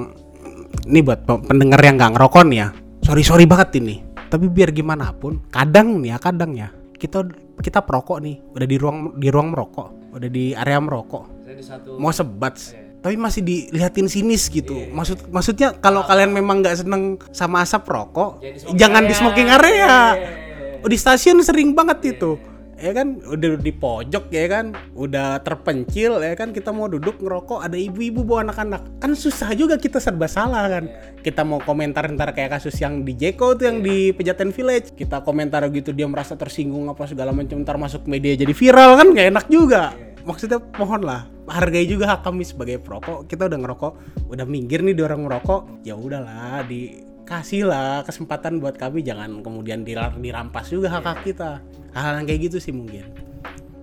[0.84, 2.68] ini buat pe- pendengar yang nggak ngerokok nih ya.
[3.00, 4.04] Sorry sorry banget ini.
[4.28, 7.24] Tapi biar gimana pun kadang nih ya kadang ya kita
[7.60, 11.24] kita perokok nih udah di ruang di ruang merokok udah di area merokok.
[11.60, 12.56] Satu mau sebat
[13.00, 14.88] tapi masih dilihatin sinis gitu.
[14.92, 19.12] Maksud maksudnya kalau kalian memang nggak seneng sama asap rokok Jangan di smoking jangan di
[19.12, 19.20] area.
[19.20, 19.76] smoking area.
[19.80, 20.80] Iya.
[20.84, 22.36] oh, di stasiun sering banget itu
[22.80, 23.20] ya kan?
[23.22, 24.72] Udah di pojok ya kan?
[24.96, 26.50] Udah terpencil ya kan?
[26.50, 28.98] Kita mau duduk ngerokok ada ibu-ibu bawa anak-anak.
[28.98, 30.84] Kan susah juga kita serba salah kan?
[31.20, 34.96] Kita mau komentar ntar kayak kasus yang di Jeko tuh yang di Pejaten Village.
[34.96, 39.06] Kita komentar gitu dia merasa tersinggung apa segala macam ntar masuk media jadi viral kan?
[39.12, 39.92] Nggak enak juga.
[40.24, 43.28] Maksudnya mohon lah hargai juga hak kami sebagai perokok.
[43.28, 43.92] Kita udah ngerokok
[44.32, 45.84] udah minggir nih dorong ngerokok.
[45.84, 49.04] Ya udahlah dikasih lah kesempatan buat kami.
[49.04, 51.60] Jangan kemudian dirampas juga hak hak kita
[51.94, 53.06] hal yang kayak gitu sih mungkin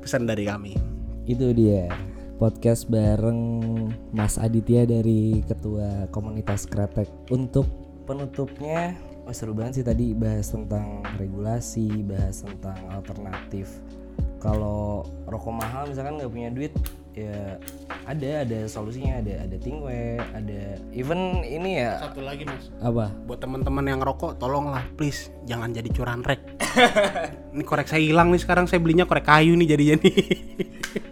[0.04, 0.80] pesan dari kami
[1.28, 1.92] Itu dia
[2.38, 3.42] podcast bareng
[4.14, 7.10] Mas Aditya dari Ketua Komunitas Kretek.
[7.34, 7.66] Untuk
[8.06, 8.94] penutupnya,
[9.26, 13.82] oh seru banget sih tadi bahas tentang regulasi, bahas tentang alternatif.
[14.38, 16.74] Kalau rokok mahal misalkan nggak punya duit,
[17.18, 17.58] ya
[18.06, 21.98] ada ada solusinya, ada ada tingwe, ada even ini ya.
[22.06, 22.70] Satu lagi mas.
[22.78, 23.10] Apa?
[23.26, 26.40] buat teman-teman yang ngerokok tolonglah please jangan jadi curanrek
[27.54, 30.16] ini korek saya hilang nih sekarang saya belinya korek kayu nih jadinya nih.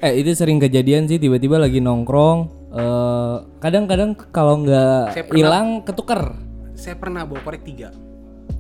[0.02, 2.70] Eh itu sering kejadian sih tiba-tiba lagi nongkrong.
[2.74, 6.36] eh, kadang-kadang kalau nggak hilang ketuker.
[6.74, 7.94] Saya pernah bawa korek tiga.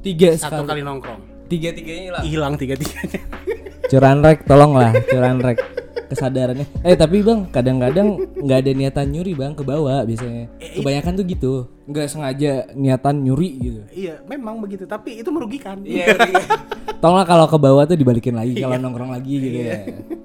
[0.05, 0.69] Tiga satu sekali.
[0.69, 1.21] kali nongkrong.
[1.49, 2.23] Tiga tiganya hilang?
[2.25, 3.21] Hilang tiga tiganya
[3.91, 5.57] curanrek tolonglah curanrek
[6.05, 6.65] kesadarannya.
[6.81, 10.49] Eh tapi bang kadang-kadang nggak ada niatan nyuri bang ke bawah biasanya.
[10.75, 11.53] Kebanyakan tuh gitu.
[11.85, 13.81] Nggak sengaja niatan nyuri gitu.
[13.91, 14.85] Iya memang begitu.
[14.85, 15.81] Tapi itu merugikan.
[15.81, 16.15] Iya
[17.01, 19.77] tolonglah kalau ke bawah tuh dibalikin lagi kalau nongkrong lagi gitu ya.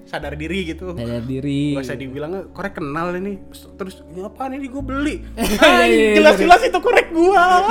[0.06, 0.96] Sadar diri gitu.
[0.96, 1.76] Sadar diri.
[1.76, 3.36] Gak usah dibilang korek kenal ini.
[3.76, 5.16] Terus ini apaan ini gue beli.
[5.36, 7.68] Iya, Ah, iya, iya, jelas-jelas itu korek gua.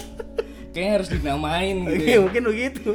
[0.72, 2.90] Kayaknya harus dinamain gitu Iya, mungkin begitu.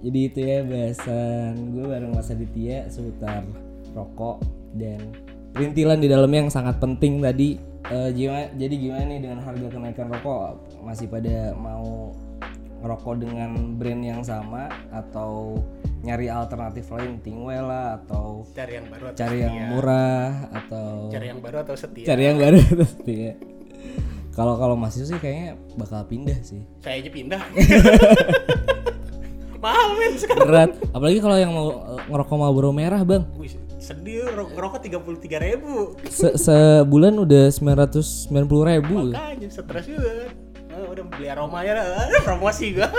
[0.00, 3.44] Jadi itu ya bahasan gue bareng Mas Aditya seputar
[3.94, 4.42] rokok
[4.76, 5.14] dan
[5.50, 7.58] perintilan di dalamnya yang sangat penting tadi.
[7.90, 10.62] Eh, gimana, jadi gimana nih dengan harga kenaikan rokok?
[10.84, 12.14] Masih pada mau
[12.80, 15.60] ngerokok dengan brand yang sama atau
[16.00, 19.68] nyari alternatif lain, Tingwell lah atau cari yang baru atau cari yang setia.
[19.68, 23.32] murah atau cari yang baru atau setia cari yang baru atau setia.
[24.32, 26.64] Kalau kalau masih sih kayaknya bakal pindah sih.
[26.80, 27.42] saya aja pindah
[29.60, 33.28] mahal men sekarang Berat, apalagi kalau yang mau eh, ngerokok Marlboro merah, Bang.
[33.36, 35.96] Wih, sedih ro- ngerokok tiga puluh tiga ribu.
[36.06, 38.28] Se sebulan udah 990
[38.68, 39.10] ribu.
[39.10, 40.28] Makanya stres juga.
[40.70, 41.86] Ah, udah beli aromanya dah.
[42.06, 42.86] Ah, promosi gua.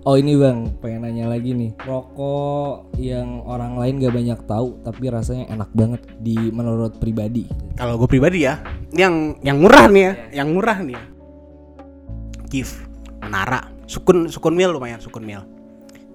[0.00, 1.76] Oh ini bang pengen nanya lagi nih.
[1.76, 7.44] Rokok yang orang lain gak banyak tahu Tapi rasanya enak banget di menurut pribadi.
[7.76, 8.64] Kalau gue pribadi ya
[8.96, 11.04] yang yang murah nih ya yang murah nih ya.
[12.48, 12.68] Chief
[13.20, 15.44] Menara Sukun Sukun Mil lumayan Sukun Mil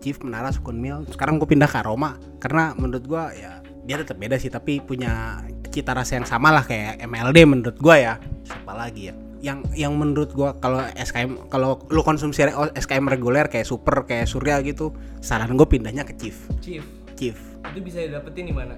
[0.05, 4.21] Chief Menara Sukun Mil sekarang gue pindah ke Aroma karena menurut gue ya dia tetap
[4.21, 5.41] beda sih tapi punya
[5.73, 9.93] cita rasa yang sama lah kayak MLD menurut gue ya siapa lagi ya yang yang
[9.93, 14.93] menurut gua kalau SKM kalau lu konsumsi re- SKM reguler kayak super kayak Surya gitu
[15.21, 17.37] saran gue pindahnya ke Chief chief Chief
[17.73, 18.73] itu bisa didapetin di mana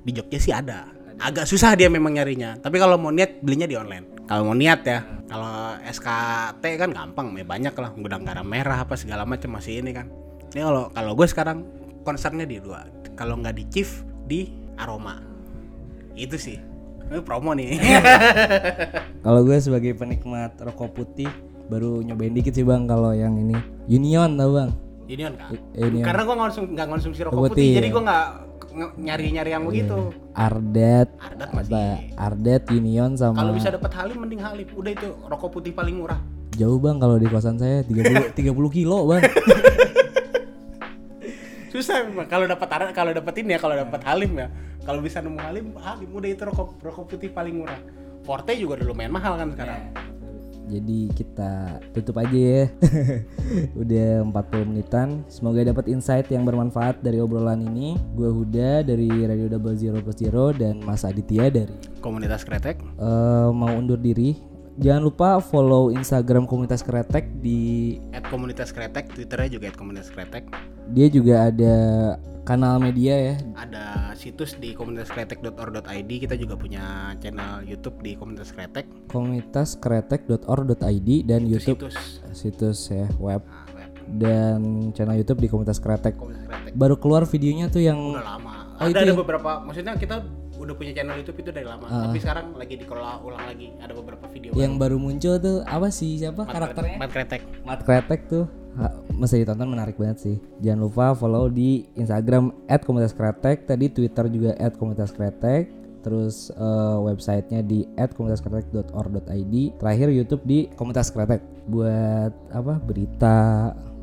[0.00, 0.88] di Jogja sih ada.
[1.20, 2.56] Agak susah dia memang nyarinya.
[2.56, 4.24] Tapi kalau mau niat belinya di online.
[4.24, 5.04] Kalau mau niat ya.
[5.28, 7.92] Kalau SKT kan gampang, ya banyak lah.
[7.92, 10.08] Gudang garam merah apa segala macam masih ini kan.
[10.50, 11.58] Ini kalau kalau gue sekarang
[12.02, 12.86] concernnya di dua.
[13.14, 13.90] Kalau nggak di Chief
[14.26, 15.22] di Aroma.
[16.18, 16.58] Itu sih.
[17.10, 17.74] Ini promo nih.
[19.26, 21.26] Kalau gue sebagai penikmat rokok putih
[21.70, 23.54] Baru nyobain dikit sih bang kalau yang ini
[23.86, 24.70] Union tau bang
[25.06, 25.54] Union kan.
[25.78, 26.06] Union.
[26.06, 27.94] Karena gue ngonsum nggak konsumsi rokok Putih, putih, jadi ya.
[27.94, 28.24] gue nggak
[28.98, 29.98] nyari-nyari yang begitu.
[30.34, 31.94] Ardet Ardet apa masih.
[32.14, 34.66] Ardet Union sama Kalau bisa dapat Halim mending Halim.
[34.74, 36.18] Udah itu rokok putih paling murah.
[36.58, 39.22] Jauh bang kalau di kosan saya 30, 30 kilo bang
[41.70, 44.48] susah memang kalau dapat arak kalau dapat ini ya kalau dapat halim ya
[44.82, 47.78] kalau bisa nemu halim halim udah itu rokok rokok putih paling murah
[48.26, 49.82] forte juga udah lumayan mahal kan sekarang
[50.70, 52.64] Jadi kita tutup aja ya.
[53.82, 55.26] Udah 40 menitan.
[55.26, 57.98] Semoga dapat insight yang bermanfaat dari obrolan ini.
[58.14, 63.48] Gue Huda dari Radio Double Zero Plus Zero dan Mas Aditya dari komunitas kretek eh,
[63.50, 64.38] mau undur diri.
[64.80, 70.48] Jangan lupa follow Instagram komunitas kretek di at komunitas kretek twitternya juga at komunitas kretek
[70.90, 71.76] dia juga ada
[72.42, 73.36] kanal media ya.
[73.54, 81.52] ada situs di komunitaskretek.or.id kita juga punya channel YouTube di komunitas kretek komunitaskretek.or.id dan Itu
[81.60, 83.92] YouTube situs situs ya web nah, web.
[84.16, 84.58] dan
[84.96, 86.16] channel YouTube di komunitas kretek.
[86.16, 89.18] komunitas kretek Baru keluar videonya tuh yang udah lama Oh, ada itu ada ya?
[89.20, 90.24] beberapa maksudnya kita
[90.60, 91.88] udah punya channel YouTube itu dari lama.
[91.88, 93.72] Tapi sekarang lagi dikelola ulang lagi.
[93.80, 95.00] Ada beberapa video yang baru.
[95.00, 96.20] muncul tuh apa sih?
[96.20, 96.44] Siapa?
[96.44, 97.00] Karakternya?
[97.00, 97.42] Mat kretek.
[97.64, 98.20] Mat Kretek.
[98.28, 98.46] Tuh.
[99.10, 100.36] Mesti ditonton menarik banget sih.
[100.62, 105.62] Jangan lupa follow di Instagram @komunitas_kretek, tadi Twitter juga @komunitas_kretek,
[106.00, 111.42] terus eh, websitenya di @komunitaskretek.or.id, terakhir YouTube di Komunitas Kretek.
[111.66, 112.78] Buat apa?
[112.80, 113.36] Berita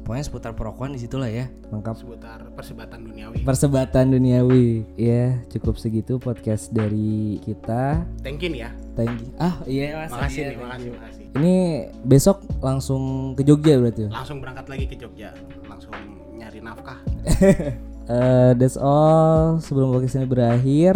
[0.08, 1.52] pokoknya seputar perokokan di situ lah ya.
[1.68, 2.00] Lengkap.
[2.00, 3.44] Seputar persebatan duniawi.
[3.44, 4.88] Persebatan duniawi.
[4.96, 8.08] Ya cukup segitu podcast dari kita.
[8.24, 8.72] Thank you nih ya.
[8.96, 9.28] Thank you.
[9.36, 10.10] Ah iya mas.
[10.10, 10.48] Makasih Iya.
[10.48, 11.26] nih makasih makasih.
[11.36, 11.56] Ini
[12.02, 13.04] besok langsung
[13.36, 14.10] ke Jogja berarti ya?
[14.10, 15.36] langsung berangkat lagi ke Jogja.
[15.68, 15.92] Langsung
[16.34, 16.98] nyari nafkah
[18.08, 19.60] eh, that's all.
[19.60, 20.96] Sebelum podcast ini berakhir,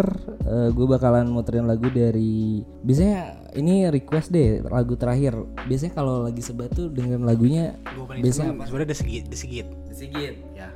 [0.72, 2.64] gue bakalan muterin lagu dari.
[2.82, 5.36] Biasanya ini request deh lagu terakhir.
[5.68, 7.76] Biasanya kalau lagi sebat tuh dengan lagunya
[8.16, 9.68] biasanya sebenarnya Desigit, Desigit.
[9.92, 10.36] Sigit.
[10.56, 10.72] Ya,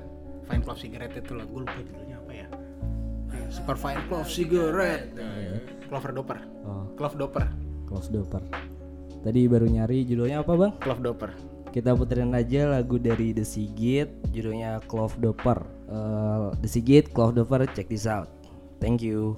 [0.47, 2.47] Fine Clove Cigarette itu lagu lupa judulnya apa ya.
[3.33, 5.09] Eh, Super Fine Clove Cigarette.
[5.17, 5.59] Eh,
[5.89, 6.39] Clover Doper.
[6.67, 6.85] Oh.
[6.99, 7.45] Clove Doper.
[7.87, 8.43] Close Doper.
[9.23, 10.73] Tadi baru nyari judulnya apa bang?
[10.83, 11.31] Clove Doper.
[11.77, 15.61] Kita puterin aja lagu dari The Sigit, judulnya Clove Doper.
[15.93, 18.33] Eh, The Sigit, Clove Doper, check this out.
[18.81, 19.37] Thank you.